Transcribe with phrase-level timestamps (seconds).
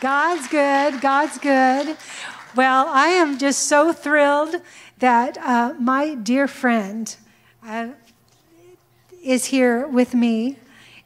[0.00, 1.00] God's good.
[1.00, 1.96] God's good.
[2.54, 4.62] Well, I am just so thrilled
[5.00, 7.16] that uh, my dear friend
[7.66, 7.88] uh,
[9.24, 10.56] is here with me.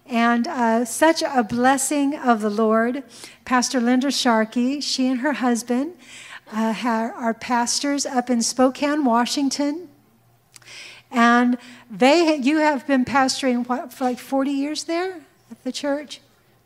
[0.05, 3.03] And uh, such a blessing of the Lord.
[3.47, 5.95] Pastor Linda Sharkey, she and her husband
[6.53, 9.89] uh, are pastors up in Spokane, Washington.
[11.11, 11.57] And
[11.91, 16.21] they, you have been pastoring what, for like 40 years there at the church?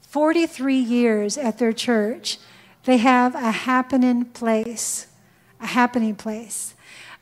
[0.07, 2.39] 43 years at their church.
[2.85, 5.09] They have a happening place,
[5.61, 6.75] a happening place.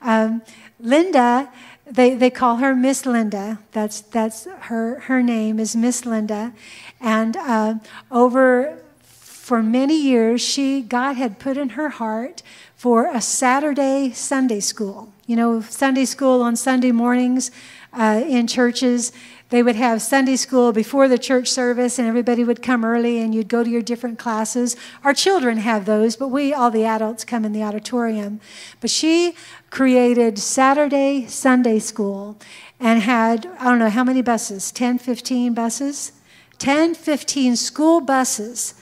[0.02, 0.42] Um,
[0.78, 1.50] Linda,
[1.86, 3.58] they, they call her Miss Linda.
[3.72, 6.52] That's, that's her, her name is Miss Linda.
[7.00, 7.74] And uh,
[8.10, 12.42] over for many years, she, God had put in her heart
[12.76, 15.12] for a Saturday Sunday school.
[15.26, 17.50] You know, Sunday school on Sunday mornings
[17.92, 19.12] uh, in churches
[19.54, 23.32] they would have Sunday school before the church service, and everybody would come early, and
[23.32, 24.74] you'd go to your different classes.
[25.04, 28.40] Our children have those, but we, all the adults, come in the auditorium.
[28.80, 29.36] But she
[29.70, 32.36] created Saturday Sunday school
[32.80, 36.10] and had, I don't know how many buses, 10, 15 buses?
[36.58, 38.74] 10, 15 school buses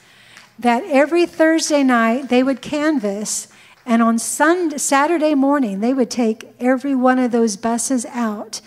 [0.58, 3.46] that every Thursday night they would canvass.
[3.84, 8.62] And on Sunday, Saturday morning, they would take every one of those buses out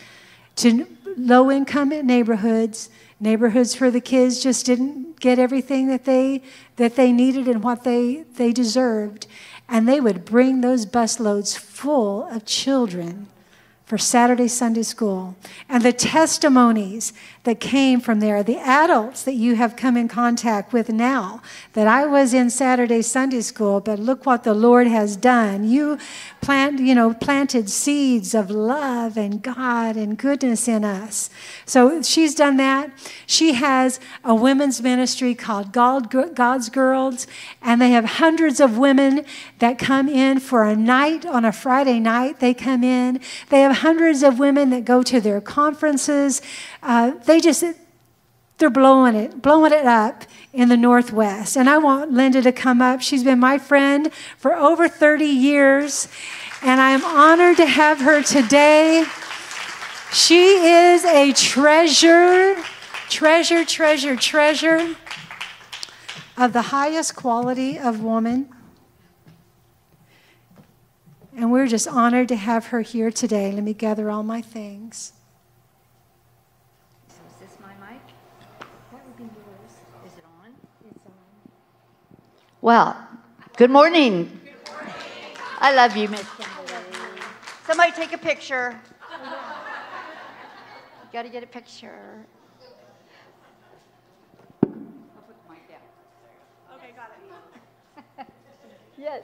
[0.58, 0.86] to
[1.18, 6.44] low income neighborhoods, neighborhoods for the kids just didn't get everything that they
[6.76, 9.28] that they needed and what they they deserved
[9.68, 13.28] and they would bring those busloads full of children
[13.86, 15.36] for Saturday Sunday school.
[15.70, 17.14] And the testimonies
[17.46, 21.42] that came from there, the adults that you have come in contact with now,
[21.74, 25.64] that I was in Saturday Sunday school, but look what the Lord has done.
[25.64, 25.98] You
[26.42, 31.30] plant, you know, planted seeds of love and God and goodness in us.
[31.66, 32.92] So she's done that.
[33.26, 37.28] She has a women's ministry called God's Girls,
[37.62, 39.26] and they have hundreds of women
[39.59, 42.40] that come in for a night on a Friday night.
[42.40, 43.22] They come in.
[43.50, 46.42] They have hundreds of women that go to their conferences.
[46.84, 47.63] Uh, they just,
[48.57, 51.57] they're blowing it, blowing it up in the Northwest.
[51.57, 53.01] And I want Linda to come up.
[53.01, 56.07] She's been my friend for over 30 years,
[56.62, 59.06] and I am honored to have her today.
[60.12, 62.56] She is a treasure,
[63.09, 64.95] treasure, treasure, treasure
[66.38, 68.50] of the highest quality of woman.
[71.38, 73.51] And we're just honored to have her here today.
[73.51, 75.12] Let me gather all my things.
[77.09, 78.00] So is this my mic?
[78.91, 79.74] That would be yours.
[80.06, 80.53] Is it on?
[80.89, 81.12] It's on.
[82.66, 82.98] Well,
[83.58, 84.42] good morning.
[84.44, 84.94] Good morning.
[85.59, 86.81] I love you, Miss Kimberly.
[87.68, 88.76] Somebody take a picture.
[89.22, 89.30] You
[91.14, 92.25] got to get a picture.
[94.66, 94.74] Okay,
[96.96, 97.12] got
[98.18, 98.28] it.
[98.98, 99.22] yes.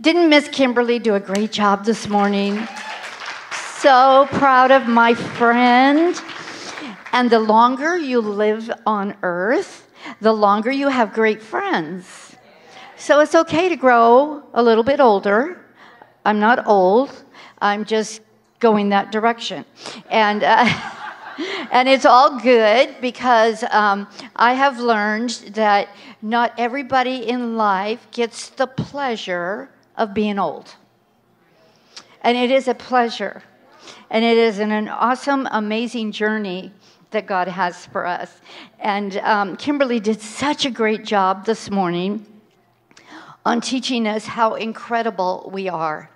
[0.00, 2.66] Didn't Miss Kimberly do a great job this morning?
[3.76, 6.20] So proud of my friend.
[7.12, 9.88] And the longer you live on earth,
[10.20, 12.31] the longer you have great friends.
[13.02, 15.60] So it's okay to grow a little bit older.
[16.24, 17.10] I'm not old,
[17.60, 18.20] I'm just
[18.60, 19.64] going that direction.
[20.08, 20.68] And, uh,
[21.72, 25.88] and it's all good because um, I have learned that
[26.22, 30.72] not everybody in life gets the pleasure of being old.
[32.20, 33.42] And it is a pleasure.
[34.10, 36.72] And it is an, an awesome, amazing journey
[37.10, 38.40] that God has for us.
[38.78, 42.26] And um, Kimberly did such a great job this morning
[43.44, 46.10] on teaching us how incredible we are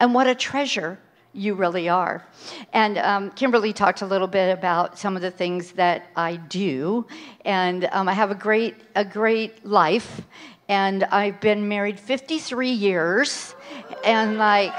[0.00, 0.98] and what a treasure
[1.32, 2.26] you really are.
[2.72, 7.06] And um, Kimberly talked a little bit about some of the things that I do,
[7.44, 10.20] and um, I have a great a great life,
[10.68, 13.54] and I've been married 53 years.
[14.04, 14.74] And like,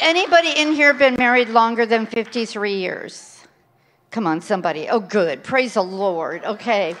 [0.00, 3.44] anybody in here been married longer than 53 years?
[4.10, 4.88] Come on, somebody.
[4.88, 5.44] Oh, good.
[5.44, 6.44] Praise the Lord.
[6.44, 6.96] Okay.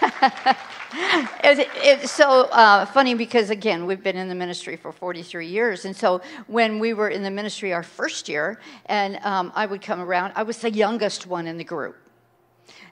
[1.42, 5.84] it's, it's, so uh, funny because, again, we've been in the ministry for 43 years.
[5.84, 9.82] And so when we were in the ministry our first year, and um, I would
[9.82, 11.96] come around, I was the youngest one in the group.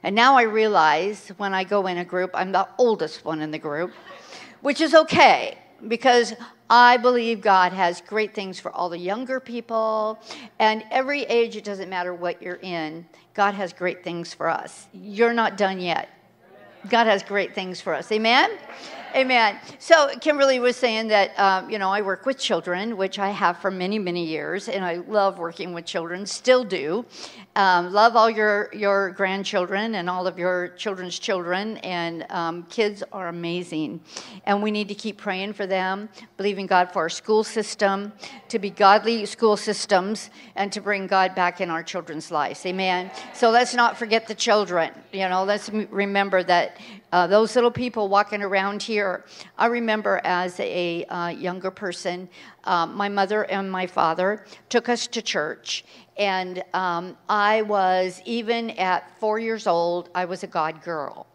[0.03, 3.51] And now I realize when I go in a group, I'm the oldest one in
[3.51, 3.93] the group,
[4.59, 5.57] which is okay
[5.87, 6.33] because
[6.69, 10.19] I believe God has great things for all the younger people.
[10.59, 14.87] And every age, it doesn't matter what you're in, God has great things for us.
[14.91, 16.09] You're not done yet.
[16.89, 18.11] God has great things for us.
[18.11, 18.51] Amen?
[19.15, 19.59] Amen.
[19.77, 23.59] So Kimberly was saying that um, you know I work with children, which I have
[23.59, 27.05] for many many years, and I love working with children, still do.
[27.55, 33.03] Um, love all your your grandchildren and all of your children's children, and um, kids
[33.13, 34.01] are amazing,
[34.45, 38.13] and we need to keep praying for them, believing God for our school system
[38.47, 42.65] to be godly school systems, and to bring God back in our children's lives.
[42.65, 43.11] Amen.
[43.35, 44.91] So let's not forget the children.
[45.11, 46.77] You know, let's remember that
[47.11, 49.02] uh, those little people walking around here.
[49.57, 52.29] I remember as a uh, younger person,
[52.63, 55.85] um, my mother and my father took us to church.
[56.17, 61.27] And um, I was, even at four years old, I was a God girl.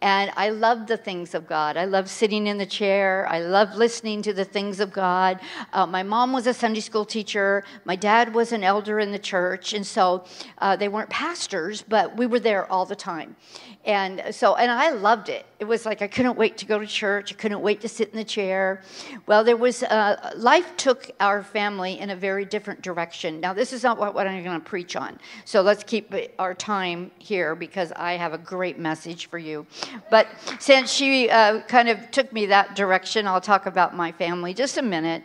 [0.00, 1.76] And I loved the things of God.
[1.76, 3.26] I loved sitting in the chair.
[3.28, 5.40] I loved listening to the things of God.
[5.72, 7.64] Uh, my mom was a Sunday school teacher.
[7.84, 9.72] My dad was an elder in the church.
[9.72, 10.24] And so
[10.58, 13.36] uh, they weren't pastors, but we were there all the time
[13.86, 15.46] and so and i loved it.
[15.58, 17.32] It was like i couldn't wait to go to church.
[17.32, 18.82] I couldn't wait to sit in the chair.
[19.26, 23.40] Well there was uh, life took our family in a very different direction.
[23.40, 25.18] Now this is not what, what i'm going to preach on.
[25.44, 29.66] So let's keep our time here because i have a great message for you.
[30.10, 30.26] But
[30.58, 34.52] since she uh, kind of took me that direction i'll talk about my family.
[34.52, 35.22] Just a minute.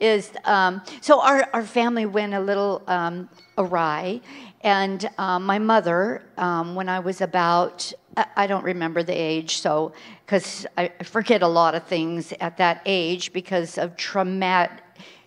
[0.00, 3.28] Is um, so our, our family went a little um,
[3.58, 4.20] awry.
[4.62, 9.92] And um, my mother, um, when I was about, I don't remember the age, so,
[10.24, 14.82] because I forget a lot of things at that age because of traumatic,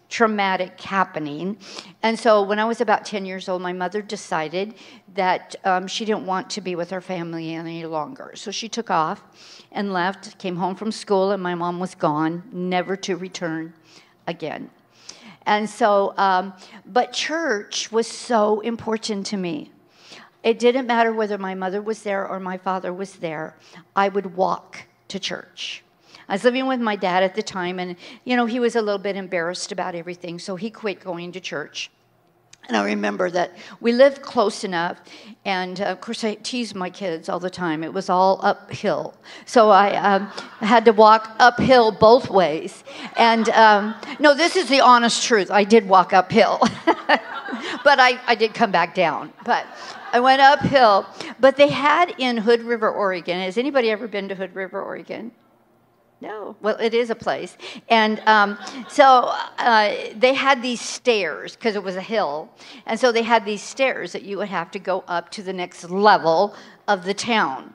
[0.09, 1.57] traumatic happening.
[2.03, 4.75] And so when I was about 10 years old, my mother decided
[5.15, 8.31] that um, she didn't want to be with her family any longer.
[8.35, 9.23] So she took off
[9.71, 13.73] and left, came home from school, and my mom was gone, never to return
[14.27, 14.69] again.
[15.45, 16.53] And so, um,
[16.85, 19.71] but church was so important to me.
[20.47, 23.57] It didn't matter whether my mother was there or my father was there,
[23.97, 25.83] I would walk to church.
[26.29, 28.81] I was living with my dad at the time, and you know, he was a
[28.81, 31.91] little bit embarrassed about everything, so he quit going to church.
[32.67, 34.99] And I remember that we lived close enough,
[35.45, 37.81] and uh, of course, I teased my kids all the time.
[37.81, 39.13] It was all uphill.
[39.45, 40.27] So I um,
[40.59, 42.83] had to walk uphill both ways.
[43.15, 45.49] And um, no, this is the honest truth.
[45.49, 49.31] I did walk uphill, but I, I did come back down.
[49.45, 49.65] But
[50.11, 51.05] I went uphill.
[51.39, 55.31] But they had in Hood River, Oregon, has anybody ever been to Hood River, Oregon?
[56.19, 57.55] No, well, it is a place.
[57.89, 58.57] And um,
[58.89, 62.49] so uh, they had these stairs because it was a hill.
[62.87, 65.53] And so they had these stairs that you would have to go up to the
[65.53, 66.55] next level
[66.87, 67.71] of the town.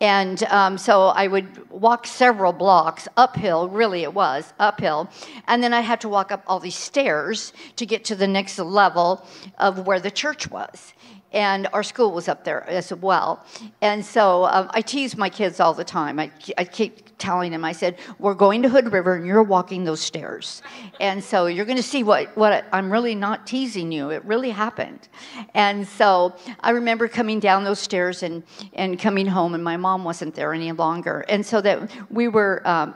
[0.00, 5.08] And um, so I would walk several blocks uphill, really, it was uphill.
[5.46, 8.58] And then I had to walk up all these stairs to get to the next
[8.58, 9.24] level
[9.58, 10.94] of where the church was
[11.34, 13.44] and our school was up there as well.
[13.82, 16.18] And so um, I tease my kids all the time.
[16.18, 19.84] I, I keep telling them, I said, We're going to Hood River and you're walking
[19.84, 20.62] those stairs.
[21.00, 24.10] And so you're going to see what, what I'm really not teasing you.
[24.10, 25.08] It really happened.
[25.54, 30.04] And so I remember coming down those stairs and, and coming home, and my mom
[30.04, 31.24] wasn't there any longer.
[31.28, 32.66] And so that we were.
[32.66, 32.94] Um,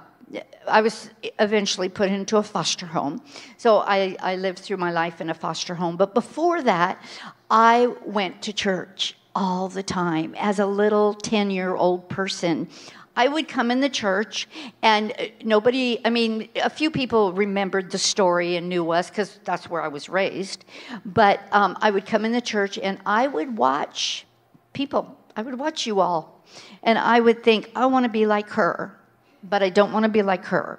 [0.67, 1.09] I was
[1.39, 3.23] eventually put into a foster home.
[3.57, 5.97] So I, I lived through my life in a foster home.
[5.97, 7.03] But before that,
[7.51, 12.69] I went to church all the time as a little 10 year old person.
[13.17, 14.47] I would come in the church,
[14.81, 19.41] and uh, nobody, I mean, a few people remembered the story and knew us because
[19.43, 20.65] that's where I was raised.
[21.05, 24.25] But um, I would come in the church and I would watch
[24.73, 25.19] people.
[25.37, 26.45] I would watch you all.
[26.85, 28.97] And I would think, I want to be like her,
[29.43, 30.79] but I don't want to be like her.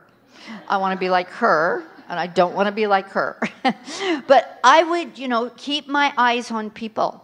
[0.70, 3.40] I want to be like her, and I don't want to be like her.
[4.28, 7.24] but I would, you know, keep my eyes on people.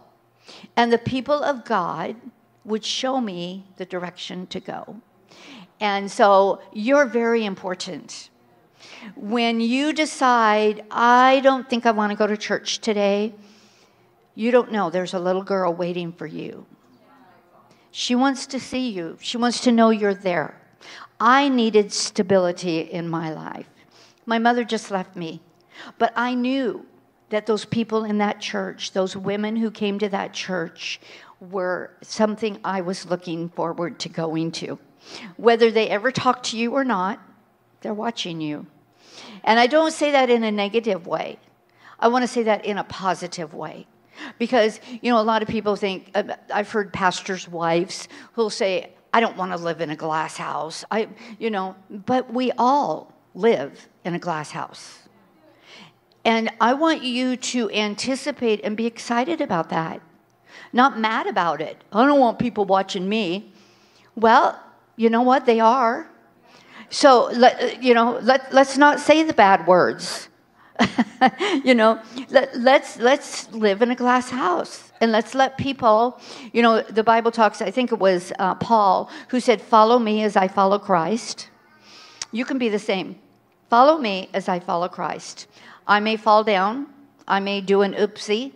[0.76, 2.14] And the people of God
[2.64, 5.00] would show me the direction to go.
[5.80, 8.30] And so you're very important.
[9.16, 13.34] When you decide, I don't think I want to go to church today,
[14.34, 16.66] you don't know there's a little girl waiting for you.
[17.90, 20.60] She wants to see you, she wants to know you're there.
[21.18, 23.66] I needed stability in my life.
[24.26, 25.40] My mother just left me,
[25.98, 26.84] but I knew
[27.30, 31.00] that those people in that church, those women who came to that church,
[31.40, 34.78] were something I was looking forward to going to.
[35.36, 37.20] Whether they ever talk to you or not,
[37.80, 38.66] they're watching you.
[39.44, 41.38] And I don't say that in a negative way.
[41.98, 43.86] I want to say that in a positive way.
[44.38, 48.92] Because, you know, a lot of people think, uh, I've heard pastors' wives who'll say,
[49.12, 50.84] I don't want to live in a glass house.
[50.90, 55.00] I, you know, but we all live in a glass house.
[56.24, 60.00] And I want you to anticipate and be excited about that,
[60.72, 61.84] not mad about it.
[61.92, 63.52] I don't want people watching me.
[64.16, 64.60] Well,
[64.96, 65.46] you know what?
[65.46, 66.10] They are.
[66.90, 70.28] so, let, you know, let, let's not say the bad words.
[71.64, 72.00] you know,
[72.30, 76.20] let, let's, let's live in a glass house and let's let people,
[76.52, 80.22] you know, the Bible talks, I think it was uh, Paul who said, Follow me
[80.22, 81.48] as I follow Christ.
[82.32, 83.16] You can be the same.
[83.68, 85.46] Follow me as I follow Christ.
[85.86, 86.86] I may fall down,
[87.26, 88.52] I may do an oopsie,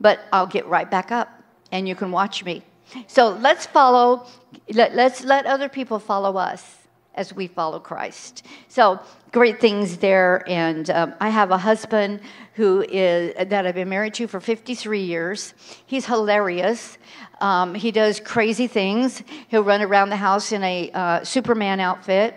[0.00, 2.62] but I'll get right back up and you can watch me.
[3.06, 4.26] So let's follow,
[4.72, 6.78] let, let's let other people follow us
[7.14, 8.44] as we follow Christ.
[8.68, 9.00] So
[9.32, 10.44] great things there.
[10.46, 12.20] And um, I have a husband
[12.54, 15.54] who is that I've been married to for 53 years.
[15.86, 16.98] He's hilarious.
[17.40, 19.22] Um, he does crazy things.
[19.48, 22.34] He'll run around the house in a uh, Superman outfit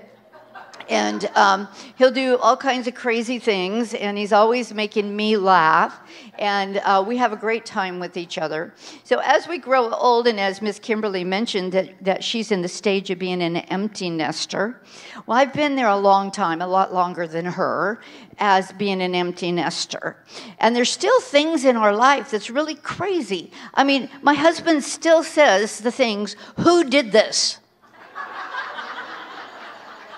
[0.89, 5.99] and um, he'll do all kinds of crazy things and he's always making me laugh
[6.37, 8.73] and uh, we have a great time with each other.
[9.03, 12.67] So as we grow old and as miss kimberly mentioned that, that she's in the
[12.67, 14.81] stage of being an empty nester
[15.25, 17.99] well i've been there a long time a lot longer than her
[18.37, 20.17] as being an empty nester.
[20.59, 23.51] And there's still things in our life that's really crazy.
[23.73, 27.59] I mean my husband still says the things who did this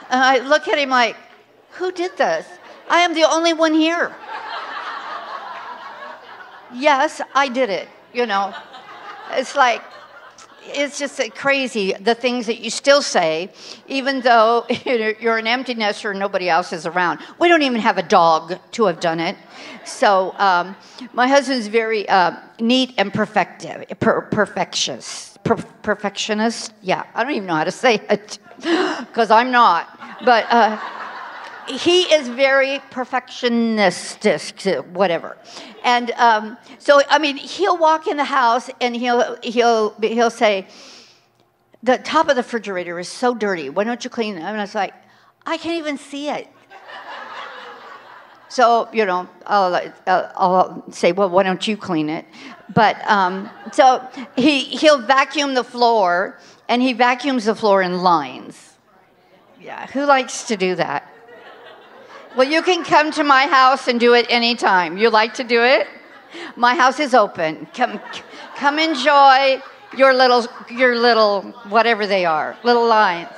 [0.09, 1.15] and I look at him like,
[1.71, 2.45] Who did this?
[2.89, 4.15] I am the only one here.
[6.73, 8.53] yes, I did it, you know.
[9.31, 9.81] It's like,
[10.69, 13.49] it's just crazy the things that you still say,
[13.87, 17.19] even though you're an empty nester and nobody else is around.
[17.39, 19.37] We don't even have a dog to have done it.
[19.85, 20.75] So um,
[21.13, 25.43] my husband's very uh, neat and perfective, per- perfectionist.
[25.43, 26.73] Per- perfectionist.
[26.81, 29.96] Yeah, I don't even know how to say it because I'm not.
[30.25, 30.77] But uh,
[31.67, 35.37] he is very perfectionistic, whatever.
[35.83, 40.67] And um, so, I mean, he'll walk in the house and he'll, he'll, he'll say,
[41.83, 43.69] the top of the refrigerator is so dirty.
[43.69, 44.39] Why don't you clean it?
[44.39, 44.93] And I was like,
[45.45, 46.47] I can't even see it.
[48.49, 52.25] So, you know, I'll, uh, I'll say, well, why don't you clean it?
[52.73, 58.66] But um, so he, he'll vacuum the floor, and he vacuums the floor in lines.
[59.59, 61.11] Yeah, who likes to do that?
[62.35, 64.97] Well, you can come to my house and do it anytime.
[64.97, 65.87] You like to do it?
[66.55, 67.67] My house is open.
[67.73, 67.99] Come,
[68.55, 69.61] come enjoy
[69.97, 73.29] your little, your little, whatever they are, little lines.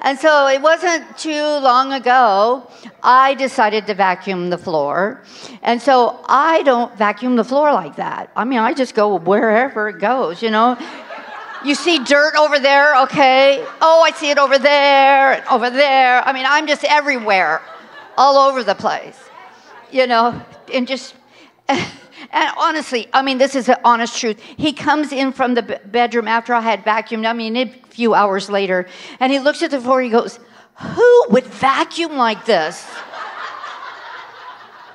[0.00, 2.70] And so it wasn't too long ago,
[3.02, 5.22] I decided to vacuum the floor.
[5.62, 8.30] And so I don't vacuum the floor like that.
[8.36, 10.76] I mean, I just go wherever it goes, you know?
[11.64, 13.64] You see dirt over there, okay?
[13.80, 16.26] Oh, I see it over there, over there.
[16.26, 17.60] I mean, I'm just everywhere,
[18.16, 19.18] all over the place,
[19.90, 20.40] you know,
[20.72, 21.14] and just.
[22.30, 24.40] And honestly, I mean, this is the honest truth.
[24.40, 28.50] He comes in from the bedroom after I had vacuumed, I mean, a few hours
[28.50, 28.86] later,
[29.18, 30.38] and he looks at the floor, he goes,
[30.80, 32.84] Who would vacuum like this?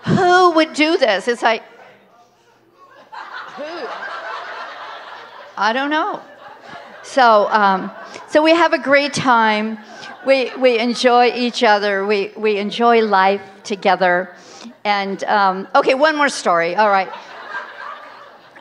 [0.06, 1.28] Who would do this?
[1.28, 1.64] It's like,
[3.56, 3.64] who?
[5.56, 6.22] I don't know.
[7.14, 7.92] So, um,
[8.28, 9.78] so we have a great time.
[10.26, 12.08] We, we enjoy each other.
[12.08, 14.34] We, we enjoy life together.
[14.84, 16.76] And um, okay, one more story.
[16.76, 17.08] All right.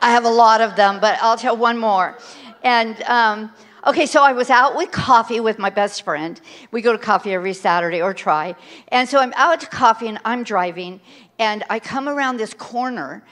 [0.03, 2.15] I have a lot of them, but I'll tell one more.
[2.61, 3.51] And um,
[3.87, 6.39] okay, so I was out with coffee with my best friend.
[6.69, 8.55] We go to coffee every Saturday or try.
[8.89, 11.01] And so I'm out to coffee and I'm driving,
[11.39, 13.23] and I come around this corner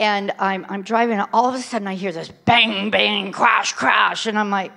[0.00, 3.72] and I'm, I'm driving, and all of a sudden I hear this bang, bang, crash,
[3.72, 4.26] crash.
[4.26, 4.72] And I'm like,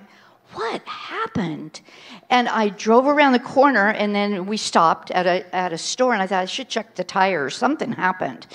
[0.54, 1.80] what happened?
[2.28, 6.12] And I drove around the corner, and then we stopped at a, at a store,
[6.12, 7.56] and I thought I should check the tires.
[7.56, 8.46] Something happened.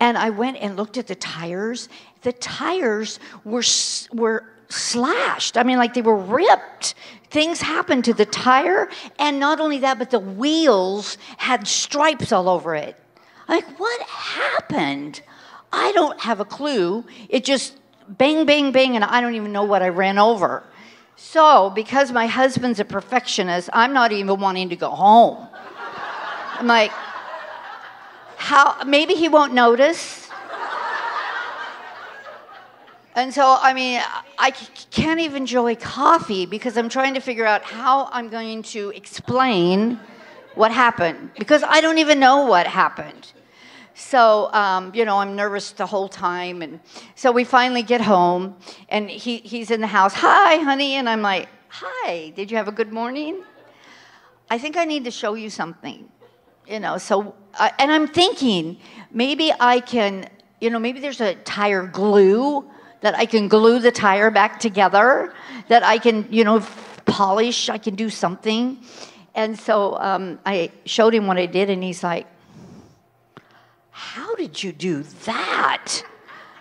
[0.00, 1.88] And I went and looked at the tires.
[2.22, 3.64] The tires were,
[4.12, 5.56] were slashed.
[5.56, 6.94] I mean, like they were ripped.
[7.30, 8.88] Things happened to the tire,
[9.18, 12.96] and not only that, but the wheels had stripes all over it.
[13.48, 15.22] Like, what happened?
[15.72, 17.04] I don't have a clue.
[17.28, 17.76] It just
[18.08, 20.64] bang, bang, bang, and I don't even know what I ran over.
[21.16, 25.48] So, because my husband's a perfectionist, I'm not even wanting to go home.
[26.58, 26.90] I'm like,
[28.36, 30.28] how, maybe he won't notice.
[33.14, 34.00] And so, I mean,
[34.38, 34.52] I
[34.90, 40.00] can't even enjoy coffee because I'm trying to figure out how I'm going to explain
[40.54, 43.32] what happened because I don't even know what happened.
[43.94, 46.62] So, um, you know, I'm nervous the whole time.
[46.62, 46.80] And
[47.14, 48.56] so we finally get home,
[48.88, 50.14] and he, he's in the house.
[50.14, 50.94] Hi, honey.
[50.94, 53.42] And I'm like, Hi, did you have a good morning?
[54.50, 56.06] I think I need to show you something.
[56.66, 58.76] You know, so, uh, and I'm thinking
[59.10, 60.28] maybe I can,
[60.60, 62.70] you know, maybe there's a tire glue
[63.00, 65.32] that I can glue the tire back together,
[65.68, 66.60] that I can, you know,
[67.06, 68.78] polish, I can do something.
[69.34, 72.26] and so um, I showed him what I did, and he's like,
[74.42, 76.02] did you do that?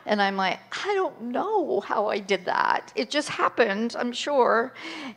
[0.05, 2.93] And I'm like, I don't know how I did that.
[2.95, 4.73] It just happened, I'm sure.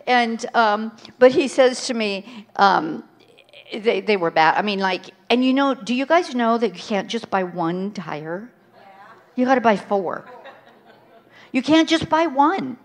[0.07, 3.05] And um, but he says to me, um,
[3.73, 4.57] they, they were bad.
[4.57, 7.45] I mean, like, and you know, do you guys know that you can't just buy
[7.45, 8.51] one tire?
[9.37, 10.25] You got to buy four.
[11.53, 12.79] You can't just buy one.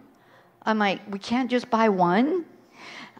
[0.63, 2.45] I'm like, we can't just buy one.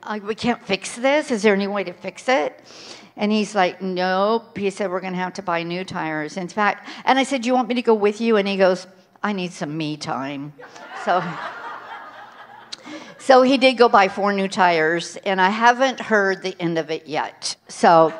[0.01, 1.31] Uh, we can't fix this.
[1.31, 2.59] Is there any way to fix it?
[3.17, 4.57] And he's like, Nope.
[4.57, 6.37] He said, We're going to have to buy new tires.
[6.37, 8.37] In fact, and I said, Do you want me to go with you?
[8.37, 8.87] And he goes,
[9.21, 10.53] I need some me time.
[11.05, 11.23] So.
[13.19, 16.89] So he did go buy four new tires, and I haven't heard the end of
[16.89, 17.55] it yet.
[17.67, 18.13] So,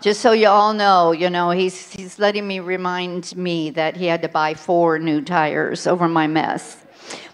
[0.00, 4.06] just so you all know, you know, he's, he's letting me remind me that he
[4.06, 6.83] had to buy four new tires over my mess.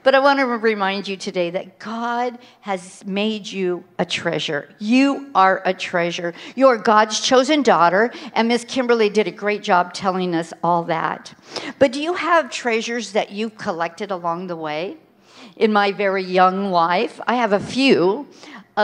[0.02, 4.70] But I want to remind you today that God has made you a treasure.
[4.78, 6.32] You are a treasure.
[6.56, 10.84] You are God's chosen daughter, and Miss Kimberly did a great job telling us all
[10.84, 11.34] that.
[11.78, 14.96] But do you have treasures that you've collected along the way?
[15.56, 18.26] In my very young life, I have a few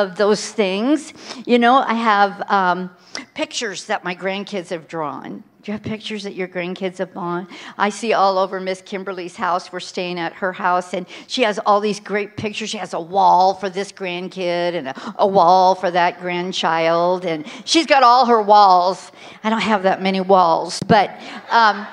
[0.03, 1.13] of those things.
[1.47, 2.91] You know, I have um,
[3.35, 5.43] pictures that my grandkids have drawn.
[5.63, 7.49] Do you have pictures that your grandkids have drawn?
[7.77, 9.73] I see all over Miss Kimberly's house.
[9.73, 12.71] We're staying at her house, and she has all these great pictures.
[12.71, 17.45] She has a wall for this grandkid and a, a wall for that grandchild, and
[17.65, 19.11] she's got all her walls.
[19.43, 21.11] I don't have that many walls, but.
[21.51, 21.87] Um,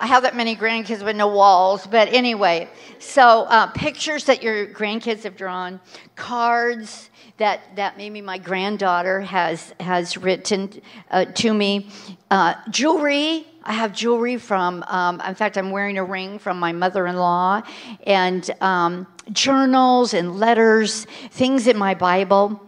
[0.00, 2.68] I have that many grandkids with no walls, but anyway.
[3.00, 5.80] So uh, pictures that your grandkids have drawn,
[6.14, 7.07] cards
[7.38, 10.80] that that maybe my granddaughter has has written
[11.10, 11.88] uh, to me,
[12.30, 13.46] uh, jewelry.
[13.64, 14.84] I have jewelry from.
[14.86, 17.62] Um, in fact, I'm wearing a ring from my mother-in-law,
[18.06, 22.60] and um, journals and letters, things in my Bible.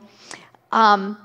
[0.73, 1.19] Um,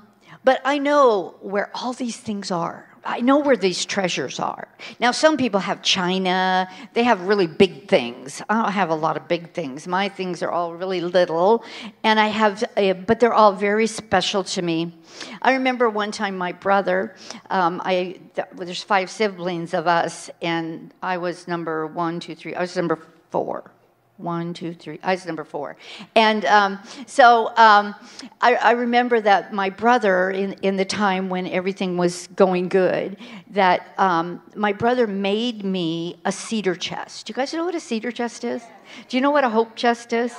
[0.44, 2.95] but I know where all these things are.
[3.06, 4.66] I know where these treasures are.
[4.98, 8.42] Now, some people have china, they have really big things.
[8.48, 9.86] I don't have a lot of big things.
[9.86, 11.64] My things are all really little,
[12.02, 14.92] and I have, uh, but they're all very special to me.
[15.40, 17.14] I remember one time my brother,
[17.48, 18.18] um, I,
[18.52, 22.98] there's five siblings of us, and I was number one, two, three, I was number
[23.30, 23.70] four
[24.18, 24.98] one, two, three.
[25.02, 25.76] I was number four.
[26.14, 27.94] And um, so um,
[28.40, 33.18] I, I, remember that my brother, in, in the time when everything was going good,
[33.50, 37.26] that um, my brother made me a cedar chest.
[37.26, 38.62] Do you guys know what a cedar chest is?
[39.08, 40.34] Do you know what a hope chest is?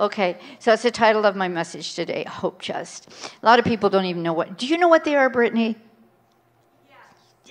[0.00, 3.08] Okay, so that's the title of my message today, Hope Chest.
[3.42, 4.56] A lot of people don't even know what.
[4.56, 5.76] Do you know what they are, Brittany?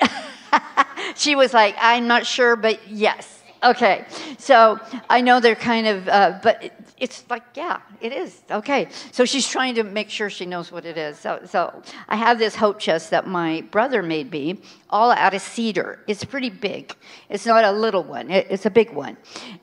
[0.02, 0.86] Yeah.
[1.16, 3.41] she was like, I'm not sure, but yes.
[3.64, 4.06] Okay,
[4.40, 8.42] so I know they're kind of, uh, but it, it's like, yeah, it is.
[8.50, 11.20] Okay, so she's trying to make sure she knows what it is.
[11.20, 15.44] So, so I have this hope chest that my brother made me, all out of
[15.44, 16.04] cedar.
[16.08, 16.96] It's pretty big.
[17.30, 18.32] It's not a little one.
[18.32, 19.16] It, it's a big one.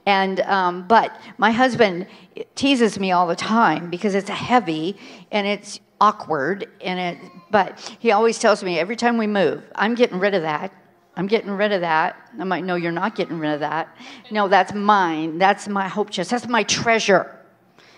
[0.07, 2.07] And um, but my husband
[2.55, 4.97] teases me all the time because it's heavy
[5.33, 7.31] and it's awkward and it.
[7.51, 10.73] But he always tells me every time we move, I'm getting rid of that
[11.19, 12.31] I'm getting rid of that.
[12.39, 13.95] I'm like, no, you're not getting rid of that.
[14.31, 15.39] No, that's mine.
[15.39, 16.31] That's my hope chest.
[16.31, 17.37] That's my treasure.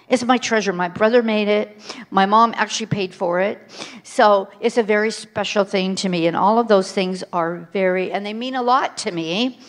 [0.08, 0.72] It's my treasure.
[0.72, 1.78] My brother made it.
[2.10, 3.60] My mom actually paid for it.
[4.04, 6.28] So it's a very special thing to me.
[6.28, 9.60] And all of those things are very, and they mean a lot to me.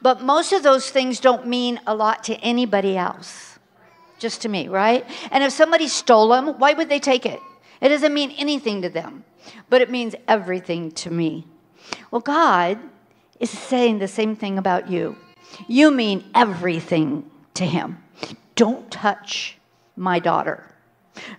[0.00, 3.58] But most of those things don't mean a lot to anybody else,
[4.20, 5.04] just to me, right?
[5.32, 7.40] And if somebody stole them, why would they take it?
[7.80, 9.24] It doesn't mean anything to them,
[9.68, 11.44] but it means everything to me.
[12.12, 12.78] Well, God
[13.40, 15.16] is saying the same thing about you.
[15.66, 18.02] You mean everything to him.
[18.54, 19.56] Don't touch
[19.96, 20.64] my daughter.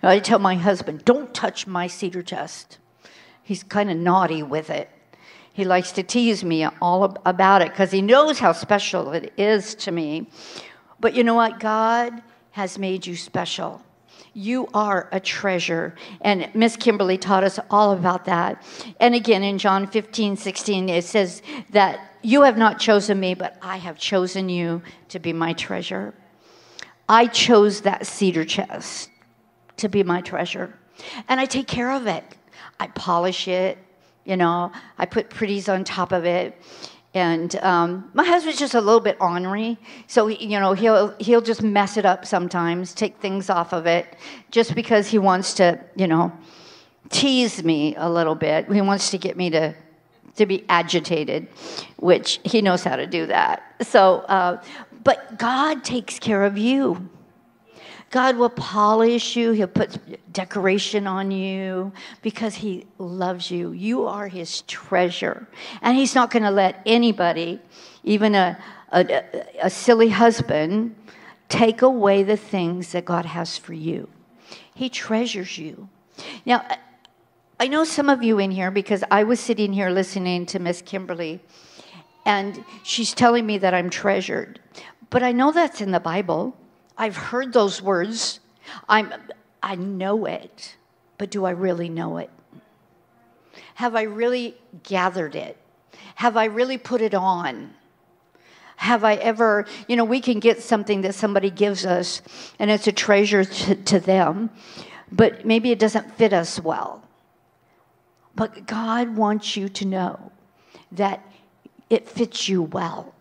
[0.02, 2.78] I tell my husband, don't touch my cedar chest.
[3.42, 4.90] He's kind of naughty with it.
[5.52, 9.74] He likes to tease me all about it because he knows how special it is
[9.76, 10.26] to me.
[11.00, 11.60] But you know what?
[11.60, 13.82] God has made you special.
[14.34, 15.94] You are a treasure.
[16.20, 18.62] And Miss Kimberly taught us all about that.
[18.98, 23.56] And again, in John 15, 16, it says that you have not chosen me, but
[23.60, 26.14] I have chosen you to be my treasure.
[27.08, 29.10] I chose that cedar chest
[29.78, 30.78] to be my treasure.
[31.28, 32.24] And I take care of it.
[32.78, 33.78] I polish it,
[34.24, 36.60] you know, I put pretties on top of it.
[37.14, 41.42] And um, my husband's just a little bit ornery, so he, you know he'll he'll
[41.42, 44.16] just mess it up sometimes, take things off of it,
[44.50, 46.32] just because he wants to, you know,
[47.10, 48.72] tease me a little bit.
[48.72, 49.74] He wants to get me to
[50.36, 51.48] to be agitated,
[51.96, 53.62] which he knows how to do that.
[53.82, 54.62] So, uh,
[55.04, 57.08] but God takes care of you.
[58.12, 59.52] God will polish you.
[59.52, 59.98] He'll put
[60.32, 63.72] decoration on you because He loves you.
[63.72, 65.48] You are His treasure.
[65.80, 67.58] And He's not going to let anybody,
[68.04, 69.22] even a, a,
[69.62, 70.94] a silly husband,
[71.48, 74.10] take away the things that God has for you.
[74.74, 75.88] He treasures you.
[76.44, 76.66] Now,
[77.58, 80.82] I know some of you in here because I was sitting here listening to Miss
[80.82, 81.40] Kimberly,
[82.26, 84.60] and she's telling me that I'm treasured.
[85.08, 86.56] But I know that's in the Bible.
[87.02, 88.38] I've heard those words.
[88.88, 89.12] I'm,
[89.60, 90.76] I know it,
[91.18, 92.30] but do I really know it?
[93.74, 95.56] Have I really gathered it?
[96.14, 97.74] Have I really put it on?
[98.76, 102.22] Have I ever, you know, we can get something that somebody gives us
[102.60, 104.48] and it's a treasure to, to them,
[105.10, 107.02] but maybe it doesn't fit us well.
[108.36, 110.30] But God wants you to know
[110.92, 111.20] that
[111.90, 113.12] it fits you well.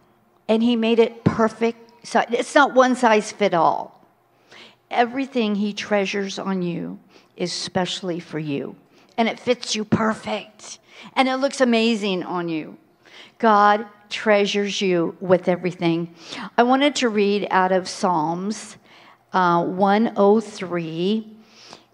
[0.48, 4.06] And He made it perfect so it's not one size fit all.
[4.90, 7.00] Everything he treasures on you
[7.38, 8.76] is specially for you,
[9.18, 10.80] and it fits you perfect,
[11.16, 12.78] and it looks amazing on you.
[13.40, 16.14] God treasures you with everything.
[16.58, 18.78] I wanted to read out of Psalms
[19.34, 21.38] uh, 103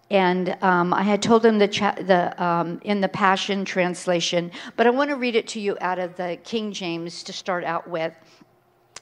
[0.09, 4.87] and um, I had told him the, cha- the um, in the Passion translation, but
[4.87, 7.89] I want to read it to you out of the King James to start out
[7.89, 8.13] with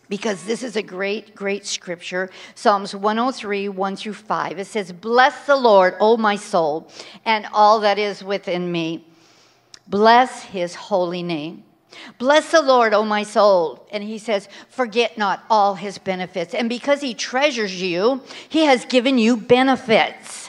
[0.10, 2.30] because this is a great, great scripture.
[2.56, 4.60] Psalms 103, 1 through 5.
[4.60, 6.90] It says, Bless the Lord, O my soul,
[7.26, 9.06] and all that is within me.
[9.88, 11.64] Bless his holy name.
[12.18, 13.88] Bless the Lord, O my soul.
[13.92, 16.54] And he says, Forget not all his benefits.
[16.54, 20.45] And because he treasures you, he has given you benefits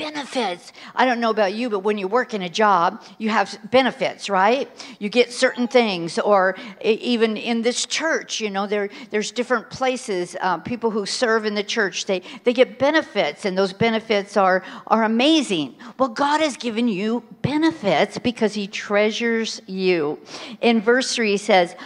[0.00, 0.72] benefits.
[0.94, 4.30] I don't know about you, but when you work in a job, you have benefits,
[4.30, 4.66] right?
[4.98, 10.36] You get certain things, or even in this church, you know, there, there's different places.
[10.40, 14.64] Uh, people who serve in the church, they, they get benefits, and those benefits are,
[14.86, 15.74] are amazing.
[15.98, 20.18] Well, God has given you benefits because He treasures you.
[20.62, 21.76] In verse 3, He says,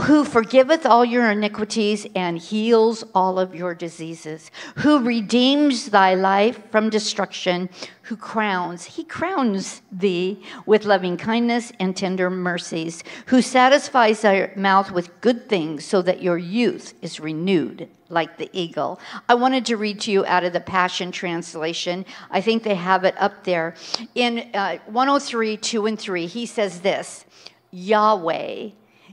[0.00, 6.58] who forgiveth all your iniquities and heals all of your diseases, who redeems thy life
[6.70, 7.68] from destruction,
[8.02, 14.90] who crowns, he crowns thee with loving kindness and tender mercies, who satisfies thy mouth
[14.90, 18.98] with good things so that your youth is renewed like the eagle.
[19.28, 22.06] I wanted to read to you out of the Passion Translation.
[22.30, 23.74] I think they have it up there.
[24.14, 27.26] In uh, 103, 2 and 3, he says this
[27.70, 28.70] Yahweh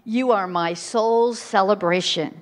[0.09, 2.35] you are my soul's celebration.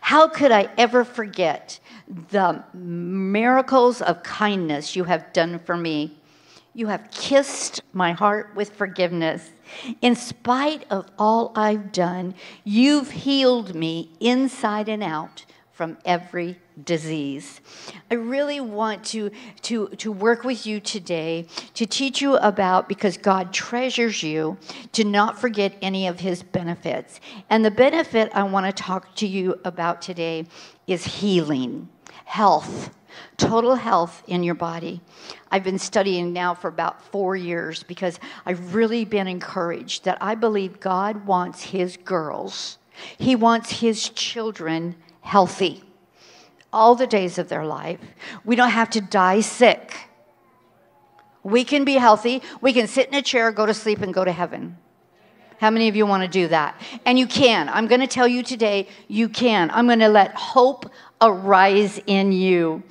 [0.00, 6.16] How could I ever forget the miracles of kindness you have done for me?
[6.72, 9.50] You have kissed my heart with forgiveness.
[10.00, 17.60] In spite of all I've done, you've healed me inside and out from every disease.
[18.10, 19.30] I really want to,
[19.62, 24.58] to, to work with you today to teach you about, because God treasures you,
[24.92, 27.20] to not forget any of his benefits.
[27.50, 30.46] And the benefit I want to talk to you about today
[30.86, 31.88] is healing,
[32.24, 32.94] health.
[33.36, 35.02] Total health in your body.
[35.50, 40.34] I've been studying now for about four years because I've really been encouraged that I
[40.34, 42.78] believe God wants His girls,
[43.18, 45.84] He wants His children healthy
[46.72, 48.00] all the days of their life.
[48.44, 49.94] We don't have to die sick.
[51.42, 52.42] We can be healthy.
[52.60, 54.78] We can sit in a chair, go to sleep, and go to heaven.
[55.62, 56.74] How many of you want to do that?
[57.06, 57.68] And you can.
[57.68, 59.70] I'm going to tell you today, you can.
[59.70, 62.82] I'm going to let hope arise in you.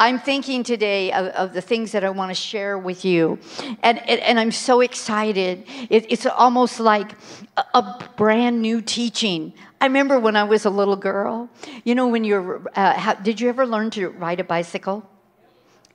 [0.00, 3.38] I'm thinking today of, of, the things that I want to share with you.
[3.80, 5.66] And, and, and I'm so excited.
[5.88, 7.12] It, it's almost like
[7.56, 9.54] a, a, brand new teaching.
[9.80, 11.48] I remember when I was a little girl,
[11.84, 15.08] you know, when you're, uh, how, did you ever learn to ride a bicycle?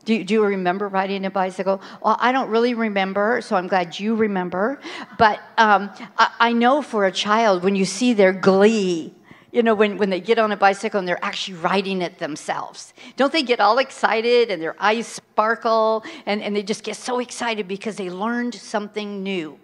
[0.04, 1.82] Do you, do you, remember riding a bicycle?
[2.02, 4.80] Well, I don't really remember, so I'm glad you remember.
[5.18, 9.14] But um, I, I, know for a child, when you see their glee
[9.52, 12.94] you know, when, when they get on a bicycle and they're actually riding it themselves.
[13.18, 17.20] Don't they get all excited and their eyes sparkle and, and they just get so
[17.20, 19.60] excited because they learned something new?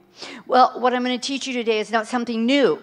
[0.45, 2.81] Well, what I'm going to teach you today is not something new,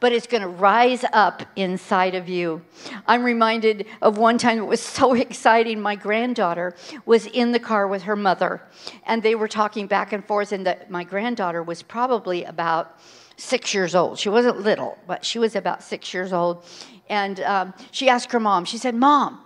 [0.00, 2.62] but it's going to rise up inside of you.
[3.06, 5.80] I'm reminded of one time it was so exciting.
[5.80, 6.74] My granddaughter
[7.06, 8.62] was in the car with her mother,
[9.06, 12.98] and they were talking back and forth, and the, my granddaughter was probably about
[13.36, 14.18] six years old.
[14.18, 16.64] She wasn't little, but she was about six years old.
[17.08, 19.40] And um, she asked her mom, she said, Mom,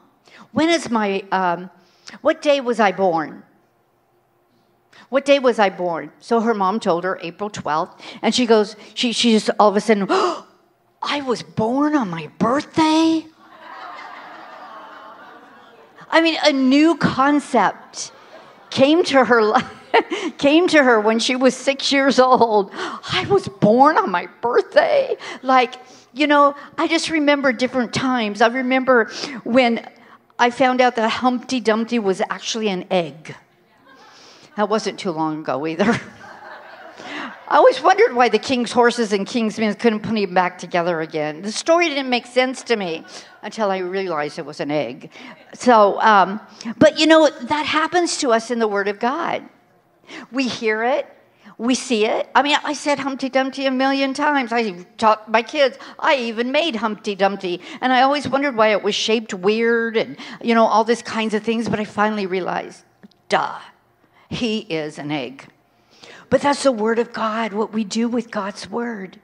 [0.52, 1.70] when is my, um,
[2.20, 3.42] what day was I born?
[5.08, 6.12] What day was I born?
[6.20, 7.98] So her mom told her April 12th.
[8.20, 10.46] And she goes, she, she just all of a sudden, oh,
[11.02, 13.24] I was born on my birthday?
[16.10, 18.12] I mean, a new concept
[18.70, 19.52] came to her
[20.38, 22.70] came to her when she was six years old.
[22.72, 25.16] I was born on my birthday.
[25.42, 25.74] Like,
[26.12, 28.40] you know, I just remember different times.
[28.40, 29.10] I remember
[29.44, 29.88] when
[30.38, 33.34] I found out that Humpty Dumpty was actually an egg.
[34.58, 35.84] That wasn't too long ago either.
[37.48, 41.00] I always wondered why the king's horses and king's men couldn't put him back together
[41.00, 41.42] again.
[41.42, 43.04] The story didn't make sense to me
[43.42, 45.12] until I realized it was an egg.
[45.54, 46.40] So, um,
[46.76, 49.48] but you know, that happens to us in the Word of God.
[50.32, 51.06] We hear it,
[51.56, 52.28] we see it.
[52.34, 54.52] I mean, I said Humpty Dumpty a million times.
[54.52, 55.78] I taught my kids.
[56.00, 57.60] I even made Humpty Dumpty.
[57.80, 61.32] And I always wondered why it was shaped weird and, you know, all these kinds
[61.32, 61.68] of things.
[61.68, 62.82] But I finally realized,
[63.28, 63.56] duh,
[64.28, 65.46] he is an egg.
[66.30, 69.18] But that's the Word of God, what we do with God's Word.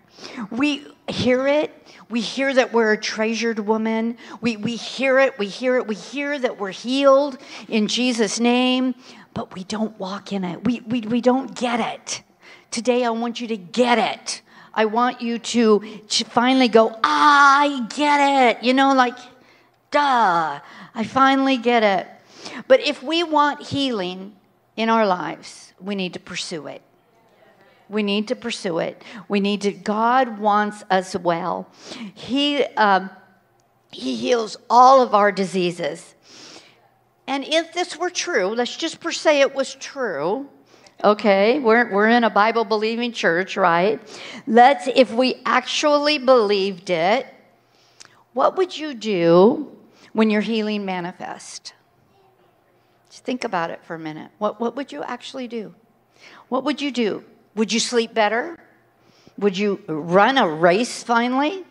[0.51, 1.71] We hear it.
[2.09, 4.17] We hear that we're a treasured woman.
[4.41, 5.39] We, we hear it.
[5.39, 5.87] We hear it.
[5.87, 7.39] We hear that we're healed
[7.69, 8.95] in Jesus' name,
[9.35, 10.65] but we don't walk in it.
[10.65, 12.23] We, we, we don't get it.
[12.71, 14.43] Today, I want you to get it.
[14.73, 18.63] I want you to, to finally go, ah, I get it.
[18.65, 19.17] You know, like,
[19.91, 20.61] duh,
[20.95, 22.09] I finally get it.
[22.67, 24.35] But if we want healing
[24.77, 26.83] in our lives, we need to pursue it.
[27.89, 29.03] We need to pursue it.
[29.29, 31.69] We need to, God wants us well.
[32.15, 33.11] He, um,
[33.91, 36.15] he heals all of our diseases.
[37.27, 40.49] And if this were true, let's just per se it was true.
[41.03, 44.01] Okay, we're, we're in a Bible believing church, right?
[44.47, 47.27] Let's, if we actually believed it,
[48.33, 49.77] what would you do
[50.13, 51.75] when your healing manifest?
[53.25, 54.31] Think about it for a minute.
[54.39, 55.75] What, what would you actually do?
[56.49, 57.25] What would you do?
[57.55, 58.59] Would you sleep better?
[59.39, 61.65] Would you run a race finally?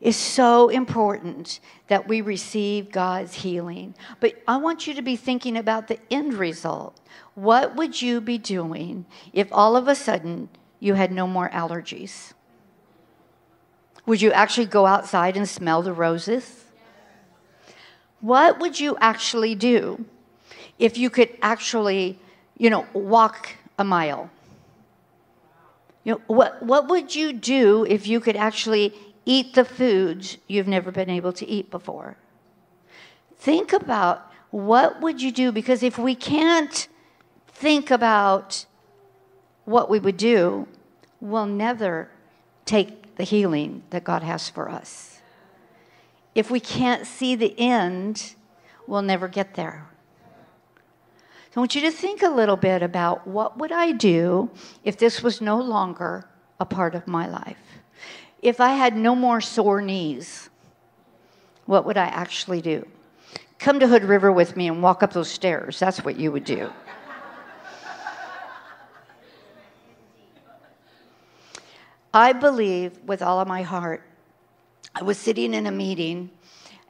[0.00, 3.94] It's so important that we receive God's healing.
[4.20, 7.00] But I want you to be thinking about the end result.
[7.34, 12.34] What would you be doing if all of a sudden you had no more allergies?
[14.06, 16.63] Would you actually go outside and smell the roses?
[18.24, 20.04] What would you actually do
[20.78, 22.18] if you could actually
[22.56, 24.30] you know, walk a mile.
[26.04, 30.68] You know, what, what would you do if you could actually eat the foods you've
[30.68, 32.16] never been able to eat before?
[33.36, 36.88] Think about what would you do because if we can't
[37.48, 38.66] think about
[39.64, 40.68] what we would do,
[41.20, 42.10] we'll never
[42.64, 45.13] take the healing that God has for us.
[46.34, 48.34] If we can't see the end,
[48.86, 49.86] we'll never get there.
[51.56, 54.50] I want you to think a little bit about what would I do
[54.82, 57.56] if this was no longer a part of my life?
[58.42, 60.50] If I had no more sore knees,
[61.66, 62.86] what would I actually do?
[63.60, 65.78] Come to Hood River with me and walk up those stairs.
[65.78, 66.70] That's what you would do.
[72.12, 74.02] I believe with all of my heart.
[74.96, 76.30] I was sitting in a meeting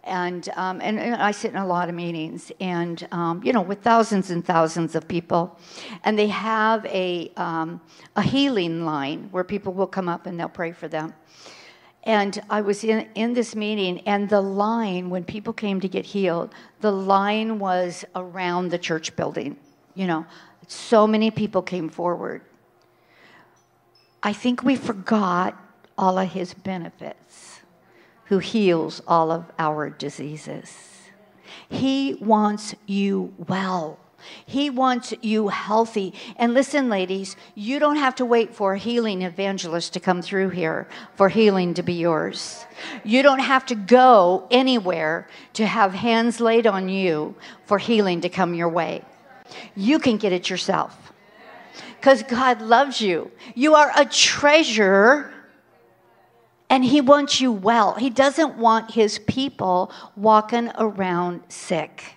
[0.06, 3.62] and, um, and, and, I sit in a lot of meetings, and um, you know,
[3.62, 5.58] with thousands and thousands of people,
[6.04, 7.80] and they have a um,
[8.14, 11.14] a healing line where people will come up and they'll pray for them.
[12.02, 16.04] And I was in, in this meeting, and the line, when people came to get
[16.04, 19.56] healed, the line was around the church building.
[19.94, 20.26] You know,
[20.68, 22.42] so many people came forward.
[24.22, 25.58] I think we forgot
[25.96, 27.53] all of his benefits
[28.26, 30.94] who heals all of our diseases.
[31.68, 33.98] He wants you well.
[34.46, 36.14] He wants you healthy.
[36.36, 40.50] And listen, ladies, you don't have to wait for a healing evangelist to come through
[40.50, 42.64] here for healing to be yours.
[43.04, 47.34] You don't have to go anywhere to have hands laid on you
[47.66, 49.02] for healing to come your way.
[49.76, 51.12] You can get it yourself
[51.96, 53.30] because God loves you.
[53.54, 55.33] You are a treasure
[56.74, 57.94] and he wants you well.
[57.94, 62.16] He doesn't want his people walking around sick.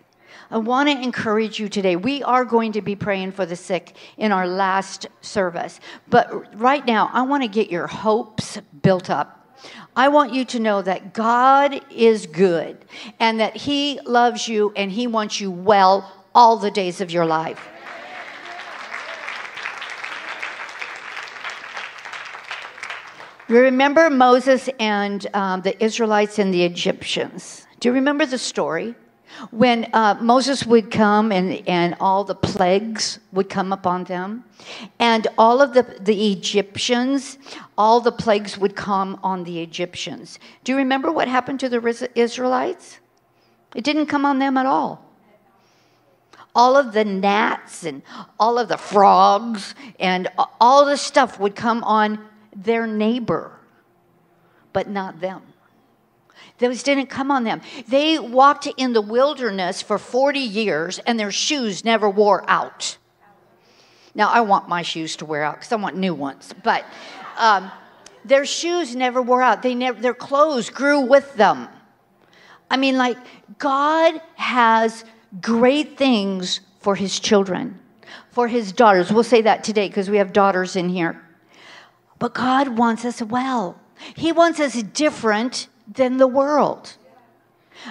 [0.49, 1.95] I want to encourage you today.
[1.95, 5.79] We are going to be praying for the sick in our last service.
[6.09, 9.47] But right now, I want to get your hopes built up.
[9.95, 12.83] I want you to know that God is good
[13.19, 17.27] and that He loves you and He wants you well all the days of your
[17.27, 17.69] life.
[23.55, 27.65] Remember Moses and um, the Israelites and the Egyptians.
[27.79, 28.95] Do you remember the story?
[29.51, 34.45] When uh, Moses would come and, and all the plagues would come upon them,
[34.99, 37.37] and all of the, the Egyptians,
[37.77, 40.39] all the plagues would come on the Egyptians.
[40.63, 42.99] Do you remember what happened to the Israelites?
[43.75, 45.05] It didn't come on them at all.
[46.55, 48.01] All of the gnats and
[48.39, 50.27] all of the frogs and
[50.59, 52.26] all the stuff would come on
[52.57, 53.51] their neighbor,
[54.73, 55.41] but not them.
[56.57, 57.61] Those didn't come on them.
[57.87, 62.97] They walked in the wilderness for 40 years and their shoes never wore out.
[64.15, 66.83] Now, I want my shoes to wear out because I want new ones, but
[67.37, 67.71] um,
[68.25, 69.61] their shoes never wore out.
[69.61, 71.67] They never, their clothes grew with them.
[72.71, 73.17] I mean, like,
[73.59, 75.05] God has
[75.39, 77.79] great things for his children,
[78.31, 79.11] for his daughters.
[79.11, 81.21] We'll say that today because we have daughters in here.
[82.19, 83.79] But God wants us well.
[84.15, 86.95] He wants us different than the world.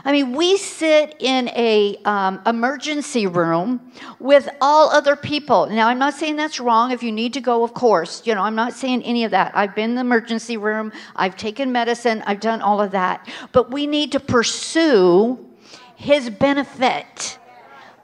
[0.04, 5.66] I mean, we sit in a um, emergency room with all other people.
[5.66, 6.90] Now, I'm not saying that's wrong.
[6.90, 9.52] If you need to go, of course, you know, I'm not saying any of that.
[9.56, 10.92] I've been in the emergency room.
[11.14, 12.22] I've taken medicine.
[12.26, 13.28] I've done all of that.
[13.52, 15.44] But we need to pursue
[15.94, 17.38] His benefit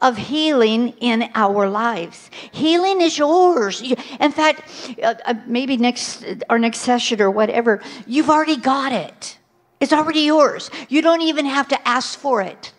[0.03, 2.31] of healing in our lives.
[2.51, 3.81] Healing is yours.
[4.21, 9.39] In fact, uh, uh, maybe next our next session or whatever, you've already got it.
[9.81, 10.71] It's already yours.
[10.89, 12.73] You don't even have to ask for it.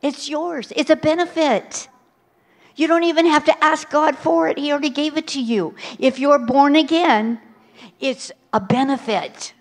[0.00, 0.72] It's yours.
[0.74, 1.88] It's a benefit.
[2.74, 4.58] You don't even have to ask God for it.
[4.58, 5.74] He already gave it to you.
[5.98, 7.40] If you're born again,
[8.00, 9.52] it's a benefit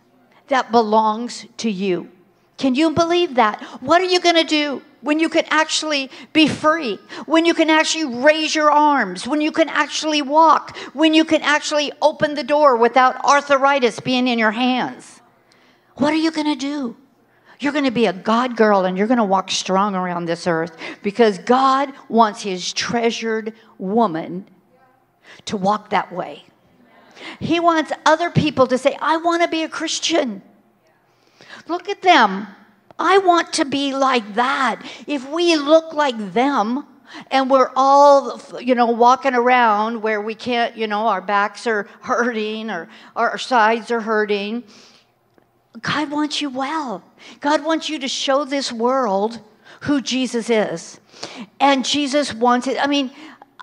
[0.47, 2.09] that belongs to you.
[2.57, 3.61] Can you believe that?
[3.81, 6.99] What are you going to do when you can actually be free?
[7.25, 9.27] When you can actually raise your arms?
[9.27, 10.77] When you can actually walk?
[10.93, 15.21] When you can actually open the door without arthritis being in your hands?
[15.95, 16.95] What are you going to do?
[17.59, 20.47] You're going to be a God girl and you're going to walk strong around this
[20.47, 24.47] earth because God wants his treasured woman
[25.45, 26.43] to walk that way.
[27.39, 30.41] He wants other people to say, I want to be a Christian.
[31.67, 32.47] Look at them.
[33.01, 34.81] I want to be like that.
[35.07, 36.85] If we look like them,
[37.29, 41.89] and we're all you know walking around where we can't you know our backs are
[41.99, 42.87] hurting or
[43.17, 44.63] our sides are hurting
[45.81, 47.03] God wants you well.
[47.39, 49.39] God wants you to show this world
[49.81, 50.99] who Jesus is.
[51.59, 52.77] And Jesus wants it.
[52.81, 53.11] I mean,